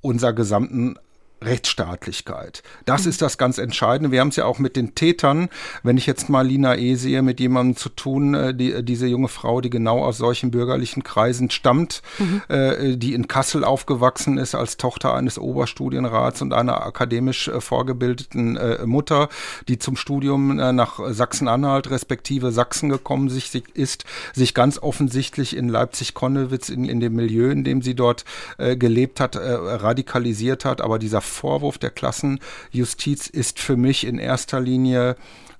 unserer 0.00 0.32
gesamten 0.32 0.96
Rechtsstaatlichkeit. 1.42 2.62
Das 2.86 3.04
mhm. 3.04 3.10
ist 3.10 3.22
das 3.22 3.36
ganz 3.36 3.58
Entscheidende. 3.58 4.10
Wir 4.10 4.20
haben 4.20 4.28
es 4.28 4.36
ja 4.36 4.46
auch 4.46 4.58
mit 4.58 4.74
den 4.74 4.94
Tätern, 4.94 5.48
wenn 5.82 5.98
ich 5.98 6.06
jetzt 6.06 6.30
mal 6.30 6.46
Lina 6.46 6.76
E. 6.76 6.94
sehe, 6.94 7.20
mit 7.20 7.40
jemandem 7.40 7.76
zu 7.76 7.90
tun, 7.90 8.34
äh, 8.34 8.54
die, 8.54 8.72
äh, 8.72 8.82
diese 8.82 9.06
junge 9.06 9.28
Frau, 9.28 9.60
die 9.60 9.68
genau 9.68 10.02
aus 10.02 10.16
solchen 10.16 10.50
bürgerlichen 10.50 11.02
Kreisen 11.02 11.50
stammt, 11.50 12.00
mhm. 12.18 12.42
äh, 12.48 12.96
die 12.96 13.12
in 13.12 13.28
Kassel 13.28 13.64
aufgewachsen 13.64 14.38
ist 14.38 14.54
als 14.54 14.78
Tochter 14.78 15.14
eines 15.14 15.38
Oberstudienrats 15.38 16.40
und 16.40 16.54
einer 16.54 16.84
akademisch 16.86 17.48
äh, 17.48 17.60
vorgebildeten 17.60 18.56
äh, 18.56 18.86
Mutter, 18.86 19.28
die 19.68 19.78
zum 19.78 19.96
Studium 19.96 20.58
äh, 20.58 20.72
nach 20.72 21.00
Sachsen-Anhalt 21.06 21.90
respektive 21.90 22.50
Sachsen 22.50 22.88
gekommen 22.88 23.28
sich, 23.28 23.52
ist, 23.74 24.04
sich 24.32 24.54
ganz 24.54 24.78
offensichtlich 24.78 25.54
in 25.54 25.68
Leipzig-Konnewitz 25.68 26.70
in, 26.70 26.86
in 26.86 27.00
dem 27.00 27.14
Milieu, 27.14 27.50
in 27.50 27.64
dem 27.64 27.82
sie 27.82 27.94
dort 27.94 28.24
gelebt 28.58 29.20
hat, 29.20 29.36
radikalisiert 29.36 30.64
hat. 30.64 30.80
Aber 30.80 30.98
dieser 30.98 31.20
Vorwurf 31.26 31.78
der 31.78 31.90
Klassenjustiz 31.90 33.26
ist 33.26 33.58
für 33.58 33.76
mich 33.76 34.06
in 34.06 34.18
erster 34.18 34.60
Linie 34.60 35.16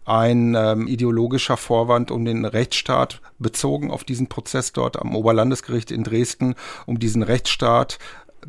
ein 0.07 0.55
ähm, 0.55 0.87
ideologischer 0.87 1.57
Vorwand, 1.57 2.11
um 2.11 2.25
den 2.25 2.45
Rechtsstaat 2.45 3.21
bezogen 3.39 3.91
auf 3.91 4.05
diesen 4.05 4.29
Prozess 4.29 4.73
dort 4.73 4.99
am 4.99 5.17
Oberlandesgericht 5.17 5.91
in 5.91 6.05
Dresden, 6.05 6.55
um 6.87 7.01
diesen 7.01 7.25
Rechtsstaat 7.25 7.99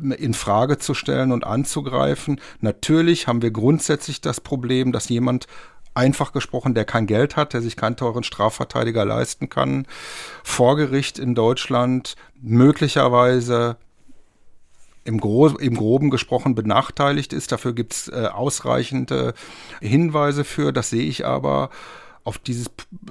ähm, 0.00 0.12
in 0.12 0.34
Frage 0.34 0.78
zu 0.78 0.94
stellen 0.94 1.32
und 1.32 1.44
anzugreifen. 1.44 2.40
Natürlich 2.60 3.26
haben 3.26 3.42
wir 3.42 3.50
grundsätzlich 3.50 4.20
das 4.20 4.40
Problem, 4.40 4.92
dass 4.92 5.08
jemand 5.08 5.48
einfach 5.94 6.32
gesprochen, 6.32 6.74
der 6.74 6.84
kein 6.84 7.08
Geld 7.08 7.34
hat, 7.34 7.52
der 7.52 7.60
sich 7.60 7.76
keinen 7.76 7.96
teuren 7.96 8.22
Strafverteidiger 8.22 9.04
leisten 9.04 9.48
kann, 9.48 9.86
vor 10.44 10.76
Gericht 10.76 11.18
in 11.18 11.34
Deutschland 11.34 12.14
möglicherweise 12.40 13.76
im, 15.08 15.18
Gro 15.18 15.48
im 15.48 15.74
Groben 15.74 16.10
gesprochen 16.10 16.54
benachteiligt 16.54 17.32
ist. 17.32 17.50
Dafür 17.50 17.72
gibt 17.72 17.94
es 17.94 18.08
äh, 18.08 18.28
ausreichende 18.32 19.34
Hinweise 19.80 20.44
für. 20.44 20.72
Das 20.72 20.90
sehe 20.90 21.02
ich 21.02 21.26
aber 21.26 21.70
auf 22.28 22.36
dieses 22.36 22.66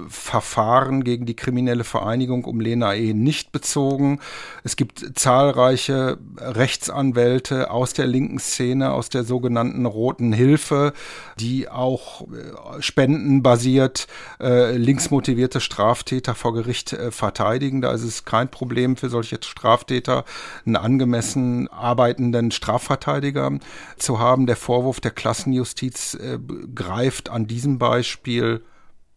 Verfahren 0.08 1.02
gegen 1.02 1.26
die 1.26 1.34
kriminelle 1.34 1.82
Vereinigung 1.82 2.44
um 2.44 2.60
Lena 2.60 2.94
E. 2.94 3.12
nicht 3.14 3.50
bezogen. 3.50 4.20
Es 4.62 4.76
gibt 4.76 5.18
zahlreiche 5.18 6.18
Rechtsanwälte 6.36 7.72
aus 7.72 7.94
der 7.94 8.06
linken 8.06 8.38
Szene, 8.38 8.92
aus 8.92 9.08
der 9.08 9.24
sogenannten 9.24 9.86
Roten 9.86 10.32
Hilfe, 10.32 10.92
die 11.40 11.68
auch 11.68 12.28
äh, 12.28 12.80
spendenbasiert 12.80 14.06
äh, 14.40 14.76
linksmotivierte 14.76 15.60
Straftäter 15.60 16.36
vor 16.36 16.54
Gericht 16.54 16.92
äh, 16.92 17.10
verteidigen. 17.10 17.80
Da 17.80 17.90
ist 17.90 18.04
es 18.04 18.24
kein 18.24 18.48
Problem 18.48 18.96
für 18.96 19.08
solche 19.08 19.40
Straftäter, 19.42 20.24
einen 20.64 20.76
angemessen 20.76 21.66
arbeitenden 21.66 22.52
Strafverteidiger 22.52 23.58
zu 23.96 24.20
haben. 24.20 24.46
Der 24.46 24.54
Vorwurf 24.54 25.00
der 25.00 25.10
Klassenjustiz 25.10 26.14
äh, 26.14 26.38
greift 26.72 27.30
an 27.30 27.48
diesem 27.48 27.80
Beispiel 27.80 28.62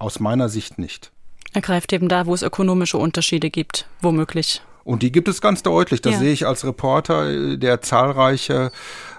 aus 0.02 0.20
meiner 0.20 0.50
Sicht 0.50 0.78
nicht. 0.78 1.12
Er 1.54 1.62
greift 1.62 1.92
eben 1.94 2.08
da, 2.08 2.26
wo 2.26 2.34
es 2.34 2.44
ökonomische 2.44 2.98
Unterschiede 2.98 3.50
gibt, 3.50 3.88
womöglich. 4.02 4.62
Und 4.84 5.04
die 5.04 5.12
gibt 5.12 5.28
es 5.28 5.42
ganz 5.42 5.62
deutlich. 5.62 6.02
Das 6.02 6.14
ja. 6.14 6.20
sehe 6.20 6.34
ich 6.34 6.48
als 6.48 6.66
Reporter, 6.66 7.58
der 7.58 7.82
zahlreiche 7.82 8.72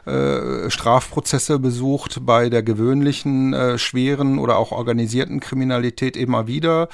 äh, 0.07 0.69
Strafprozesse 0.69 1.61
besucht 1.61 2.27
bei 2.27 2.49
der 2.49 2.65
gewöhnlichen, 2.65 3.55
äh, 3.55 3.79
schweren 3.79 4.41
oder 4.41 4.59
auch 4.59 4.73
organisierten 4.73 5.39
Kriminalität 5.39 6.17
immer 6.17 6.49
wieder, 6.49 6.89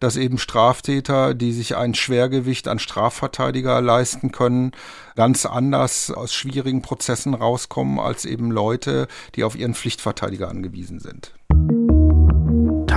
dass 0.00 0.16
eben 0.16 0.36
Straftäter, 0.36 1.32
die 1.32 1.52
sich 1.52 1.76
ein 1.76 1.94
Schwergewicht 1.94 2.68
an 2.68 2.78
Strafverteidiger 2.78 3.80
leisten 3.80 4.32
können, 4.32 4.72
ganz 5.16 5.46
anders 5.46 6.10
aus 6.10 6.34
schwierigen 6.34 6.82
Prozessen 6.82 7.32
rauskommen 7.32 7.98
als 7.98 8.26
eben 8.26 8.50
Leute, 8.50 9.08
die 9.34 9.44
auf 9.44 9.56
ihren 9.56 9.74
Pflichtverteidiger 9.74 10.48
angewiesen 10.50 11.00
sind. 11.00 11.32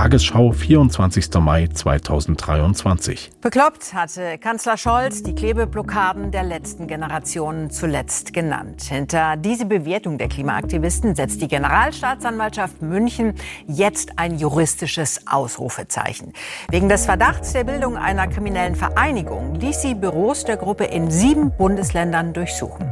Tagesschau, 0.04 0.52
24. 0.52 1.30
Mai 1.40 1.66
2023. 1.66 3.30
Bekloppt 3.40 3.94
hatte 3.94 4.36
Kanzler 4.36 4.76
Scholz 4.76 5.22
die 5.22 5.34
Klebeblockaden 5.34 6.30
der 6.30 6.42
letzten 6.42 6.86
Generationen 6.86 7.70
zuletzt 7.70 8.34
genannt. 8.34 8.82
Hinter 8.82 9.38
diese 9.38 9.64
Bewertung 9.64 10.18
der 10.18 10.28
Klimaaktivisten 10.28 11.14
setzt 11.14 11.40
die 11.40 11.48
Generalstaatsanwaltschaft 11.48 12.82
München 12.82 13.32
jetzt 13.66 14.18
ein 14.18 14.38
juristisches 14.38 15.22
Ausrufezeichen. 15.26 16.34
Wegen 16.70 16.90
des 16.90 17.06
Verdachts 17.06 17.54
der 17.54 17.64
Bildung 17.64 17.96
einer 17.96 18.26
kriminellen 18.26 18.74
Vereinigung 18.74 19.54
ließ 19.54 19.80
sie 19.80 19.94
Büros 19.94 20.44
der 20.44 20.58
Gruppe 20.58 20.84
in 20.84 21.10
sieben 21.10 21.50
Bundesländern 21.56 22.34
durchsuchen. 22.34 22.86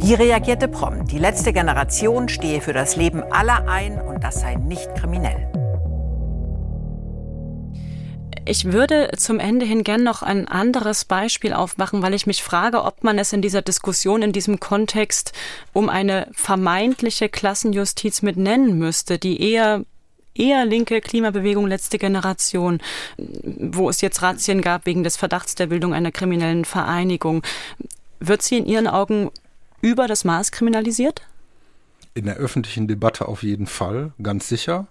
Die 0.00 0.14
reagierte 0.14 0.68
prompt. 0.68 1.10
Die 1.10 1.18
letzte 1.18 1.52
Generation 1.52 2.28
stehe 2.28 2.60
für 2.60 2.72
das 2.72 2.94
Leben 2.94 3.24
aller 3.32 3.68
ein 3.68 4.00
und 4.00 4.22
das 4.22 4.42
sei 4.42 4.54
nicht 4.54 4.94
kriminell. 4.94 5.65
Ich 8.48 8.66
würde 8.66 9.10
zum 9.16 9.40
Ende 9.40 9.66
hin 9.66 9.82
gern 9.82 10.04
noch 10.04 10.22
ein 10.22 10.46
anderes 10.46 11.04
Beispiel 11.04 11.52
aufmachen, 11.52 12.02
weil 12.02 12.14
ich 12.14 12.28
mich 12.28 12.44
frage, 12.44 12.84
ob 12.84 13.02
man 13.02 13.18
es 13.18 13.32
in 13.32 13.42
dieser 13.42 13.60
Diskussion, 13.60 14.22
in 14.22 14.30
diesem 14.30 14.60
Kontext 14.60 15.32
um 15.72 15.88
eine 15.88 16.28
vermeintliche 16.32 17.28
Klassenjustiz 17.28 18.22
mit 18.22 18.36
nennen 18.36 18.78
müsste, 18.78 19.18
die 19.18 19.42
eher 19.42 19.84
eher 20.32 20.64
linke 20.64 21.00
Klimabewegung 21.00 21.66
letzte 21.66 21.98
Generation, 21.98 22.80
wo 23.16 23.88
es 23.88 24.00
jetzt 24.00 24.22
Razzien 24.22 24.60
gab 24.60 24.86
wegen 24.86 25.02
des 25.02 25.16
Verdachts 25.16 25.56
der 25.56 25.66
Bildung 25.66 25.92
einer 25.92 26.12
kriminellen 26.12 26.64
Vereinigung. 26.64 27.42
Wird 28.20 28.42
sie 28.42 28.58
in 28.58 28.66
Ihren 28.66 28.86
Augen 28.86 29.32
über 29.80 30.06
das 30.06 30.24
Maß 30.24 30.52
kriminalisiert? 30.52 31.22
In 32.14 32.26
der 32.26 32.36
öffentlichen 32.36 32.86
Debatte 32.86 33.26
auf 33.26 33.42
jeden 33.42 33.66
Fall, 33.66 34.12
ganz 34.22 34.48
sicher. 34.48 34.86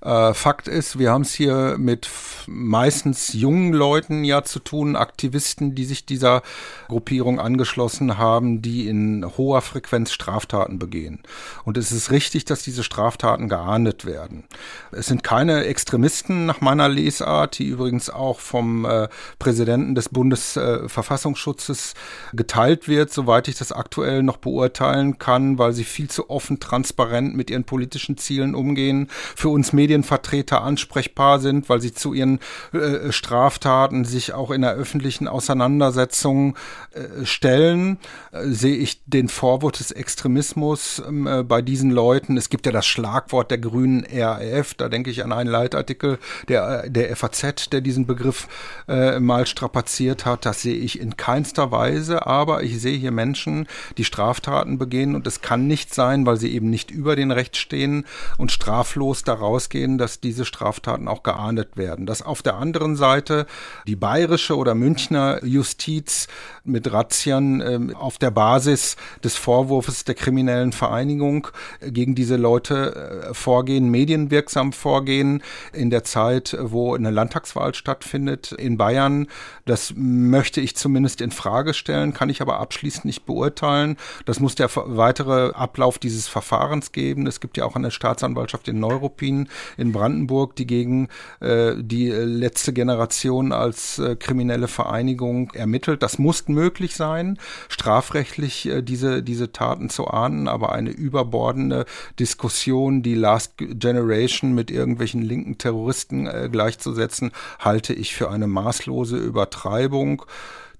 Äh, 0.00 0.34
Fakt 0.34 0.68
ist, 0.68 0.98
wir 0.98 1.10
haben 1.10 1.22
es 1.22 1.34
hier 1.34 1.76
mit 1.78 2.08
meistens 2.46 3.32
jungen 3.32 3.72
Leuten 3.72 4.24
ja 4.24 4.42
zu 4.42 4.58
tun, 4.58 4.96
Aktivisten, 4.96 5.74
die 5.74 5.84
sich 5.84 6.06
dieser 6.06 6.42
Gruppierung 6.88 7.38
angeschlossen 7.38 8.18
haben, 8.18 8.62
die 8.62 8.88
in 8.88 9.24
hoher 9.36 9.60
Frequenz 9.60 10.12
Straftaten 10.12 10.78
begehen. 10.78 11.20
Und 11.64 11.76
es 11.76 11.92
ist 11.92 12.10
richtig, 12.10 12.44
dass 12.44 12.62
diese 12.62 12.82
Straftaten 12.82 13.48
geahndet 13.48 14.04
werden. 14.04 14.44
Es 14.90 15.06
sind 15.06 15.22
keine 15.22 15.64
Extremisten 15.64 16.46
nach 16.46 16.60
meiner 16.60 16.88
Lesart, 16.88 17.58
die 17.58 17.66
übrigens 17.66 18.10
auch 18.10 18.40
vom 18.40 18.84
äh, 18.84 19.08
Präsidenten 19.38 19.94
des 19.94 20.08
Bundesverfassungsschutzes 20.08 21.92
äh, 21.92 22.36
geteilt 22.36 22.88
wird, 22.88 23.12
soweit 23.12 23.48
ich 23.48 23.56
das 23.56 23.72
aktuell 23.72 24.22
noch 24.22 24.38
beurteilen 24.38 25.18
kann, 25.18 25.58
weil 25.58 25.72
sie 25.72 25.84
viel 25.84 26.08
zu 26.08 26.30
offen, 26.30 26.60
transparent 26.60 27.36
mit 27.36 27.50
ihren 27.50 27.64
politischen 27.64 28.16
Zielen 28.16 28.54
umgehen. 28.54 29.08
Für 29.40 29.48
uns 29.48 29.72
Medien 29.72 30.00
Medienvertreter 30.00 30.62
ansprechbar 30.62 31.40
sind, 31.40 31.68
weil 31.68 31.80
sie 31.80 31.92
zu 31.92 32.14
ihren 32.14 32.38
äh, 32.72 33.10
Straftaten 33.12 34.04
sich 34.04 34.32
auch 34.32 34.50
in 34.50 34.62
der 34.62 34.72
öffentlichen 34.72 35.28
Auseinandersetzung 35.28 36.56
äh, 36.92 37.24
stellen, 37.24 37.98
äh, 38.32 38.46
sehe 38.48 38.76
ich 38.76 39.02
den 39.06 39.28
Vorwurf 39.28 39.72
des 39.72 39.90
Extremismus 39.90 41.02
ähm, 41.06 41.26
äh, 41.26 41.42
bei 41.42 41.60
diesen 41.60 41.90
Leuten. 41.90 42.36
Es 42.36 42.48
gibt 42.48 42.66
ja 42.66 42.72
das 42.72 42.86
Schlagwort 42.86 43.50
der 43.50 43.58
grünen 43.58 44.06
RAF, 44.10 44.74
da 44.74 44.88
denke 44.88 45.10
ich 45.10 45.24
an 45.24 45.32
einen 45.32 45.50
Leitartikel 45.50 46.18
der, 46.48 46.88
der 46.88 47.14
FAZ, 47.16 47.70
der 47.70 47.80
diesen 47.80 48.06
Begriff 48.06 48.48
äh, 48.88 49.20
mal 49.20 49.46
strapaziert 49.46 50.24
hat. 50.24 50.46
Das 50.46 50.62
sehe 50.62 50.76
ich 50.76 51.00
in 51.00 51.16
keinster 51.16 51.70
Weise, 51.70 52.26
aber 52.26 52.62
ich 52.62 52.80
sehe 52.80 52.96
hier 52.96 53.10
Menschen, 53.10 53.66
die 53.98 54.04
Straftaten 54.04 54.78
begehen 54.78 55.14
und 55.14 55.26
es 55.26 55.40
kann 55.40 55.66
nicht 55.66 55.94
sein, 55.94 56.26
weil 56.26 56.36
sie 56.36 56.52
eben 56.52 56.70
nicht 56.70 56.90
über 56.90 57.16
den 57.16 57.30
Recht 57.30 57.56
stehen 57.56 58.06
und 58.38 58.52
straflos 58.52 59.24
daraus 59.30 59.68
gehen, 59.68 59.96
dass 59.96 60.20
diese 60.20 60.44
Straftaten 60.44 61.06
auch 61.06 61.22
geahndet 61.22 61.76
werden. 61.76 62.04
Dass 62.04 62.20
auf 62.20 62.42
der 62.42 62.56
anderen 62.56 62.96
Seite 62.96 63.46
die 63.86 63.96
bayerische 63.96 64.56
oder 64.56 64.74
Münchner 64.74 65.44
Justiz 65.44 66.26
mit 66.64 66.92
Razzien 66.92 67.60
äh, 67.60 67.94
auf 67.94 68.18
der 68.18 68.32
Basis 68.32 68.96
des 69.22 69.36
Vorwurfs 69.36 70.04
der 70.04 70.16
kriminellen 70.16 70.72
Vereinigung 70.72 71.48
äh, 71.80 71.92
gegen 71.92 72.14
diese 72.14 72.36
Leute 72.36 73.28
äh, 73.30 73.34
vorgehen, 73.34 73.88
medienwirksam 73.90 74.72
vorgehen 74.72 75.42
in 75.72 75.90
der 75.90 76.02
Zeit, 76.02 76.56
wo 76.60 76.94
eine 76.94 77.10
Landtagswahl 77.10 77.74
stattfindet 77.74 78.52
in 78.52 78.76
Bayern. 78.76 79.28
Das 79.64 79.94
möchte 79.96 80.60
ich 80.60 80.74
zumindest 80.76 81.20
in 81.20 81.30
Frage 81.30 81.72
stellen, 81.72 82.14
kann 82.14 82.30
ich 82.30 82.42
aber 82.42 82.58
abschließend 82.58 83.04
nicht 83.04 83.26
beurteilen. 83.26 83.96
Das 84.24 84.40
muss 84.40 84.56
der 84.56 84.70
weitere 84.74 85.52
Ablauf 85.52 85.98
dieses 85.98 86.26
Verfahrens 86.26 86.90
geben. 86.90 87.28
Es 87.28 87.40
gibt 87.40 87.56
ja 87.56 87.64
auch 87.64 87.76
eine 87.76 87.92
Staatsanwaltschaft 87.92 88.66
in 88.66 88.80
Neuruppin 89.20 89.48
in 89.76 89.92
Brandenburg, 89.92 90.56
die 90.56 90.66
gegen 90.66 91.08
äh, 91.40 91.74
die 91.78 92.08
letzte 92.08 92.72
Generation 92.72 93.52
als 93.52 93.98
äh, 93.98 94.16
kriminelle 94.16 94.68
Vereinigung 94.68 95.50
ermittelt. 95.52 96.02
Das 96.02 96.18
muss 96.18 96.48
möglich 96.48 96.96
sein, 96.96 97.38
strafrechtlich 97.68 98.66
äh, 98.66 98.82
diese, 98.82 99.22
diese 99.22 99.52
Taten 99.52 99.90
zu 99.90 100.08
ahnden, 100.08 100.48
aber 100.48 100.72
eine 100.72 100.90
überbordende 100.90 101.84
Diskussion, 102.18 103.02
die 103.02 103.14
Last 103.14 103.54
Generation 103.58 104.54
mit 104.54 104.70
irgendwelchen 104.70 105.22
linken 105.22 105.58
Terroristen 105.58 106.26
äh, 106.26 106.48
gleichzusetzen, 106.50 107.32
halte 107.58 107.92
ich 107.92 108.14
für 108.14 108.30
eine 108.30 108.46
maßlose 108.46 109.16
Übertreibung 109.16 110.24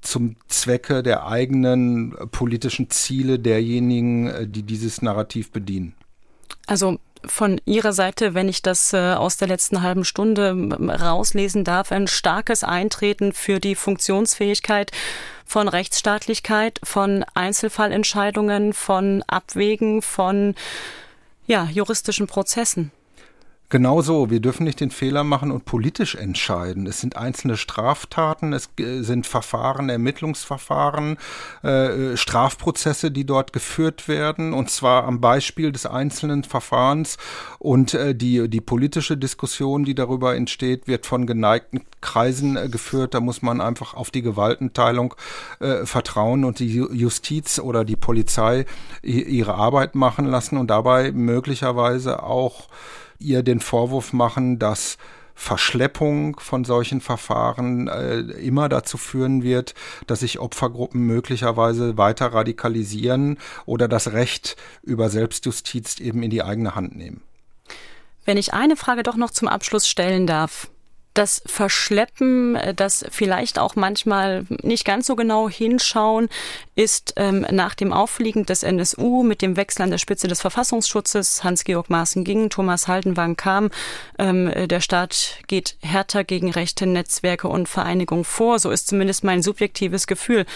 zum 0.03 0.37
Zwecke 0.49 1.03
der 1.03 1.27
eigenen 1.27 2.15
politischen 2.31 2.89
Ziele 2.89 3.39
derjenigen, 3.39 4.29
äh, 4.29 4.47
die 4.47 4.63
dieses 4.63 5.03
Narrativ 5.03 5.51
bedienen. 5.53 5.95
Also 6.67 6.99
von 7.25 7.61
Ihrer 7.65 7.93
Seite, 7.93 8.35
wenn 8.35 8.49
ich 8.49 8.63
das 8.63 8.93
äh, 8.93 9.15
aus 9.15 9.37
der 9.37 9.49
letzten 9.49 9.83
halben 9.83 10.05
Stunde 10.05 10.55
rauslesen 10.81 11.65
darf, 11.65 11.93
ein 11.93 12.07
starkes 12.07 12.65
Eintreten 12.65 13.33
für 13.33 13.61
die 13.61 13.75
Funktionsfähigkeit 13.75 14.93
von 15.45 15.69
Rechtsstaatlichkeit, 15.69 16.81
von 16.83 17.25
Einzelfallentscheidungen, 17.35 18.73
von 18.73 19.23
Abwägen, 19.27 20.03
von 20.03 20.55
ja, 21.47 21.65
juristischen 21.65 22.27
Prozessen. 22.27 22.93
Genau 23.71 24.03
so. 24.03 24.31
Wir 24.31 24.41
dürfen 24.41 24.65
nicht 24.65 24.81
den 24.81 24.91
Fehler 24.91 25.23
machen 25.23 25.53
und 25.53 25.65
politisch 25.65 26.17
entscheiden. 26.17 26.89
Es 26.89 27.01
sind 27.01 27.17
einzelne 27.17 27.57
Straftaten, 27.57 28.53
es 28.53 28.69
äh, 28.81 29.03
sind 29.03 29.29
Verfahren, 29.29 29.89
Ermittlungsverfahren, 29.89 31.19
äh, 31.63 32.17
Strafprozesse, 32.17 33.13
die 33.13 33.25
dort 33.25 33.53
geführt 33.53 34.09
werden, 34.09 34.55
und 34.55 34.71
zwar 34.71 35.05
am 35.05 35.21
Beispiel 35.21 35.71
des 35.71 35.87
einzelnen 35.87 36.43
Verfahrens. 36.43 37.17
Und 37.61 37.95
äh, 37.95 38.13
die, 38.13 38.49
die 38.49 38.61
politische 38.61 39.17
Diskussion, 39.17 39.85
die 39.85 39.95
darüber 39.95 40.35
entsteht, 40.35 40.89
wird 40.89 41.07
von 41.07 41.29
geneigten 41.29 41.83
Kreisen 42.01 42.57
äh, 42.57 42.69
geführt. 42.69 43.15
Da 43.15 43.21
muss 43.21 43.41
man 43.41 43.61
einfach 43.61 43.95
auf 43.95 44.11
die 44.11 44.23
Gewaltenteilung 44.23 45.15
äh, 45.61 45.87
vertrauen 45.87 46.45
und 46.45 46.59
die 46.59 46.75
Justiz 46.75 47.61
oder 47.61 47.85
die 47.85 47.97
Polizei 47.97 48.67
ihre 49.03 49.55
Arbeit 49.55 49.95
machen 49.95 50.27
lassen 50.27 50.57
und 50.57 50.69
dabei 50.69 51.13
möglicherweise 51.13 52.25
auch 52.25 52.67
ihr 53.21 53.43
den 53.43 53.61
Vorwurf 53.61 54.13
machen, 54.13 54.59
dass 54.59 54.99
Verschleppung 55.35 56.39
von 56.39 56.65
solchen 56.65 57.01
Verfahren 57.01 57.89
äh, 57.89 58.19
immer 58.19 58.69
dazu 58.69 58.99
führen 58.99 59.43
wird, 59.43 59.75
dass 60.07 60.21
sich 60.21 60.39
Opfergruppen 60.39 61.07
möglicherweise 61.07 61.97
weiter 61.97 62.27
radikalisieren 62.27 63.39
oder 63.65 63.89
das 63.89 64.13
Recht 64.13 64.57
über 64.83 65.09
Selbstjustiz 65.09 65.99
eben 65.99 66.23
in 66.23 66.31
die 66.31 66.43
eigene 66.43 66.75
Hand 66.75 66.95
nehmen. 66.95 67.23
Wenn 68.27 68.37
ich 68.37 68.53
eine 68.53 68.77
Frage 68.77 69.03
doch 69.03 69.17
noch 69.17 69.31
zum 69.31 69.49
Abschluss 69.49 69.89
stellen 69.89 70.27
darf 70.27 70.69
das 71.15 71.43
Verschleppen, 71.47 72.57
äh, 72.57 72.75
das 72.75 73.05
vielleicht 73.11 73.59
auch 73.59 73.77
manchmal 73.77 74.47
nicht 74.63 74.85
ganz 74.85 75.07
so 75.07 75.17
genau 75.17 75.49
hinschauen, 75.49 76.29
ist 76.75 77.15
ähm, 77.17 77.47
nach 77.51 77.75
dem 77.75 77.93
Auffliegen 77.93 78.47
des 78.47 78.63
NSU 78.63 79.23
mit 79.23 79.43
dem 79.43 79.57
Wechsel 79.57 79.83
an 79.83 79.91
der 79.91 79.99
Spitze 79.99 80.29
des 80.29 80.41
Verfassungsschutzes, 80.41 81.45
Hans-Georg 81.45 81.91
Maaßen 81.91 82.25
ging, 82.25 82.51
Thomas 82.51 82.89
Haldenwang 82.89 83.37
kam, 83.37 83.71
ähm, 84.19 84.51
der 84.69 84.81
Staat 84.81 85.39
geht 85.47 85.77
härter 85.81 86.25
gegen 86.25 86.51
rechte 86.51 86.87
Netzwerke 86.87 87.49
und 87.49 87.69
Vereinigungen 87.69 88.25
vor. 88.25 88.59
So 88.59 88.71
ist 88.71 88.89
zumindest 88.89 89.25
mein 89.25 89.43
subjektives 89.43 90.07
Gefühl. 90.07 90.47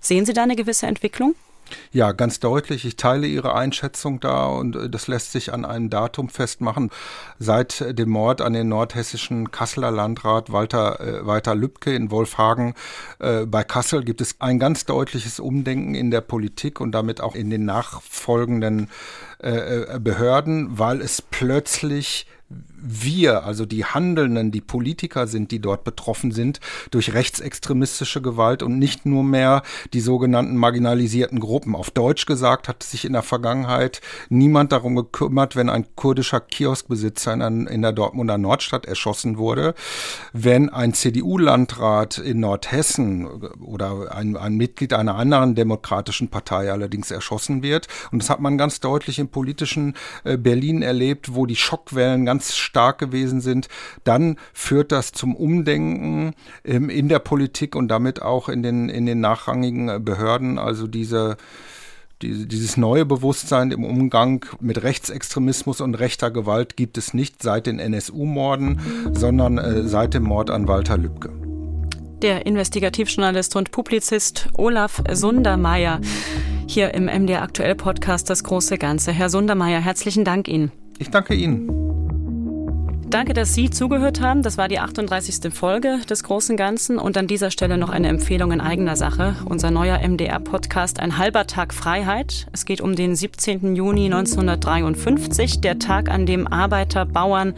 Sehen 0.00 0.26
Sie 0.26 0.32
da 0.32 0.42
eine 0.42 0.56
gewisse 0.56 0.86
Entwicklung? 0.86 1.34
Ja, 1.92 2.12
ganz 2.12 2.40
deutlich. 2.40 2.84
Ich 2.84 2.96
teile 2.96 3.26
Ihre 3.26 3.54
Einschätzung 3.54 4.20
da 4.20 4.46
und 4.46 4.76
äh, 4.76 4.90
das 4.90 5.08
lässt 5.08 5.32
sich 5.32 5.52
an 5.52 5.64
einem 5.64 5.90
Datum 5.90 6.28
festmachen. 6.28 6.90
Seit 7.38 7.98
dem 7.98 8.10
Mord 8.10 8.40
an 8.40 8.52
den 8.52 8.68
nordhessischen 8.68 9.50
Kasseler 9.50 9.90
Landrat 9.90 10.52
Walter, 10.52 11.00
äh, 11.00 11.26
Walter 11.26 11.54
Lübcke 11.54 11.94
in 11.94 12.10
Wolfhagen 12.10 12.74
äh, 13.18 13.46
bei 13.46 13.64
Kassel 13.64 14.04
gibt 14.04 14.20
es 14.20 14.36
ein 14.40 14.58
ganz 14.58 14.84
deutliches 14.84 15.40
Umdenken 15.40 15.94
in 15.94 16.10
der 16.10 16.20
Politik 16.20 16.80
und 16.80 16.92
damit 16.92 17.20
auch 17.20 17.34
in 17.34 17.50
den 17.50 17.64
nachfolgenden 17.64 18.90
äh, 19.42 19.50
äh 19.50 20.00
Behörden, 20.00 20.78
weil 20.78 21.00
es 21.00 21.22
plötzlich 21.22 22.26
wir, 22.86 23.44
also 23.44 23.66
die 23.66 23.84
Handelnden, 23.84 24.50
die 24.50 24.60
Politiker 24.60 25.26
sind, 25.26 25.50
die 25.50 25.60
dort 25.60 25.84
betroffen 25.84 26.30
sind 26.30 26.60
durch 26.90 27.14
rechtsextremistische 27.14 28.22
Gewalt 28.22 28.62
und 28.62 28.78
nicht 28.78 29.06
nur 29.06 29.24
mehr 29.24 29.62
die 29.92 30.00
sogenannten 30.00 30.56
marginalisierten 30.56 31.40
Gruppen. 31.40 31.74
Auf 31.74 31.90
Deutsch 31.90 32.26
gesagt 32.26 32.68
hat 32.68 32.82
sich 32.82 33.04
in 33.04 33.12
der 33.12 33.22
Vergangenheit 33.22 34.00
niemand 34.28 34.72
darum 34.72 34.96
gekümmert, 34.96 35.56
wenn 35.56 35.68
ein 35.68 35.86
kurdischer 35.96 36.40
Kioskbesitzer 36.40 37.34
in, 37.34 37.66
in 37.66 37.82
der 37.82 37.92
Dortmunder 37.92 38.38
Nordstadt 38.38 38.86
erschossen 38.86 39.38
wurde, 39.38 39.74
wenn 40.32 40.68
ein 40.68 40.94
CDU-Landrat 40.94 42.18
in 42.18 42.40
Nordhessen 42.40 43.26
oder 43.26 44.14
ein, 44.14 44.36
ein 44.36 44.56
Mitglied 44.56 44.92
einer 44.92 45.16
anderen 45.16 45.54
demokratischen 45.54 46.28
Partei 46.28 46.70
allerdings 46.70 47.10
erschossen 47.10 47.62
wird. 47.62 47.88
Und 48.12 48.22
das 48.22 48.30
hat 48.30 48.40
man 48.40 48.58
ganz 48.58 48.80
deutlich 48.80 49.18
im 49.18 49.28
politischen 49.28 49.94
äh, 50.24 50.36
Berlin 50.36 50.82
erlebt, 50.82 51.34
wo 51.34 51.46
die 51.46 51.56
Schockwellen 51.56 52.24
ganz 52.24 52.54
stark 52.54 52.75
gewesen 52.98 53.40
sind, 53.40 53.68
dann 54.04 54.36
führt 54.52 54.92
das 54.92 55.12
zum 55.12 55.34
Umdenken 55.34 56.34
ähm, 56.64 56.90
in 56.90 57.08
der 57.08 57.18
Politik 57.18 57.74
und 57.74 57.88
damit 57.88 58.22
auch 58.22 58.48
in 58.48 58.62
den, 58.62 58.88
in 58.88 59.06
den 59.06 59.20
nachrangigen 59.20 59.88
äh, 59.88 59.98
Behörden. 59.98 60.58
Also 60.58 60.86
diese 60.86 61.36
dieses 62.22 62.78
neue 62.78 63.04
Bewusstsein 63.04 63.70
im 63.72 63.84
Umgang 63.84 64.46
mit 64.60 64.82
Rechtsextremismus 64.82 65.82
und 65.82 65.96
rechter 65.96 66.30
Gewalt 66.30 66.76
gibt 66.76 66.96
es 66.96 67.12
nicht 67.12 67.42
seit 67.42 67.66
den 67.66 67.78
NSU-Morden, 67.78 68.80
sondern 69.12 69.58
äh, 69.58 69.82
seit 69.82 70.14
dem 70.14 70.22
Mord 70.22 70.50
an 70.50 70.66
Walter 70.66 70.96
Lübcke. 70.96 71.30
Der 72.22 72.46
Investigativjournalist 72.46 73.54
und 73.56 73.70
Publizist 73.70 74.48
Olaf 74.54 75.02
Sundermeier 75.12 76.00
hier 76.66 76.94
im 76.94 77.04
MDR 77.04 77.42
Aktuell 77.42 77.74
Podcast 77.74 78.30
Das 78.30 78.42
große 78.42 78.78
Ganze. 78.78 79.12
Herr 79.12 79.28
Sundermeier, 79.28 79.80
herzlichen 79.80 80.24
Dank 80.24 80.48
Ihnen. 80.48 80.72
Ich 80.98 81.10
danke 81.10 81.34
Ihnen. 81.34 81.85
Danke, 83.08 83.34
dass 83.34 83.54
Sie 83.54 83.70
zugehört 83.70 84.20
haben. 84.20 84.42
Das 84.42 84.58
war 84.58 84.66
die 84.66 84.80
38. 84.80 85.54
Folge 85.54 86.00
des 86.10 86.24
Großen 86.24 86.56
Ganzen. 86.56 86.98
Und 86.98 87.16
an 87.16 87.28
dieser 87.28 87.52
Stelle 87.52 87.78
noch 87.78 87.88
eine 87.88 88.08
Empfehlung 88.08 88.50
in 88.50 88.60
eigener 88.60 88.96
Sache. 88.96 89.36
Unser 89.44 89.70
neuer 89.70 90.00
MDR-Podcast 90.00 90.98
Ein 90.98 91.16
halber 91.16 91.46
Tag 91.46 91.72
Freiheit. 91.72 92.48
Es 92.52 92.64
geht 92.64 92.80
um 92.80 92.96
den 92.96 93.14
17. 93.14 93.76
Juni 93.76 94.06
1953, 94.06 95.60
der 95.60 95.78
Tag, 95.78 96.10
an 96.10 96.26
dem 96.26 96.48
Arbeiter, 96.48 97.06
Bauern, 97.06 97.54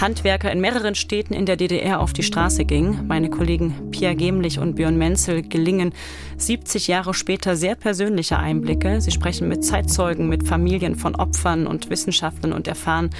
Handwerker 0.00 0.50
in 0.50 0.60
mehreren 0.60 0.96
Städten 0.96 1.32
in 1.32 1.46
der 1.46 1.56
DDR 1.56 2.00
auf 2.00 2.12
die 2.12 2.24
Straße 2.24 2.64
gingen. 2.64 3.06
Meine 3.06 3.30
Kollegen 3.30 3.92
Pierre 3.92 4.16
Gemlich 4.16 4.58
und 4.58 4.74
Björn 4.74 4.98
Menzel 4.98 5.42
gelingen 5.42 5.92
70 6.38 6.88
Jahre 6.88 7.14
später 7.14 7.54
sehr 7.54 7.76
persönliche 7.76 8.38
Einblicke. 8.38 9.00
Sie 9.00 9.12
sprechen 9.12 9.48
mit 9.48 9.64
Zeitzeugen, 9.64 10.28
mit 10.28 10.48
Familien 10.48 10.96
von 10.96 11.14
Opfern 11.14 11.68
und 11.68 11.88
Wissenschaftlern 11.88 12.52
und 12.52 12.66
erfahren, 12.66 13.10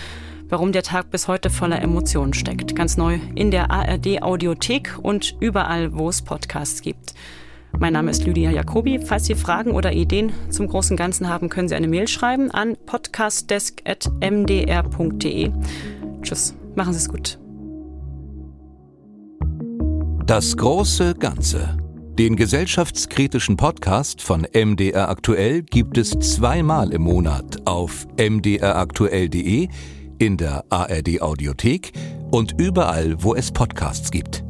warum 0.52 0.70
der 0.70 0.82
Tag 0.82 1.10
bis 1.10 1.26
heute 1.28 1.48
voller 1.48 1.80
Emotionen 1.80 2.34
steckt. 2.34 2.76
Ganz 2.76 2.98
neu 2.98 3.18
in 3.34 3.50
der 3.50 3.70
ARD 3.70 4.22
Audiothek 4.22 4.98
und 5.02 5.34
überall, 5.40 5.94
wo 5.94 6.10
es 6.10 6.20
Podcasts 6.20 6.82
gibt. 6.82 7.14
Mein 7.78 7.94
Name 7.94 8.10
ist 8.10 8.26
Lydia 8.26 8.50
Jacobi. 8.50 8.98
Falls 8.98 9.24
Sie 9.24 9.34
Fragen 9.34 9.70
oder 9.70 9.94
Ideen 9.94 10.30
zum 10.50 10.68
großen 10.68 10.94
Ganzen 10.94 11.30
haben, 11.30 11.48
können 11.48 11.68
Sie 11.68 11.74
eine 11.74 11.88
Mail 11.88 12.06
schreiben 12.06 12.50
an 12.50 12.76
podcastdesk.mdr.de. 12.84 15.52
Tschüss, 16.20 16.54
machen 16.74 16.92
Sie 16.92 16.98
es 16.98 17.08
gut. 17.08 17.38
Das 20.26 20.54
große 20.54 21.14
Ganze. 21.14 21.78
Den 22.18 22.36
gesellschaftskritischen 22.36 23.56
Podcast 23.56 24.20
von 24.20 24.46
MDR 24.52 25.08
Aktuell 25.08 25.62
gibt 25.62 25.96
es 25.96 26.10
zweimal 26.10 26.92
im 26.92 27.00
Monat 27.00 27.66
auf 27.66 28.06
mdraktuell.de 28.18 29.70
in 30.22 30.36
der 30.36 30.64
ARD 30.70 31.20
Audiothek 31.20 31.90
und 32.30 32.54
überall, 32.60 33.24
wo 33.24 33.34
es 33.34 33.50
Podcasts 33.50 34.12
gibt. 34.12 34.44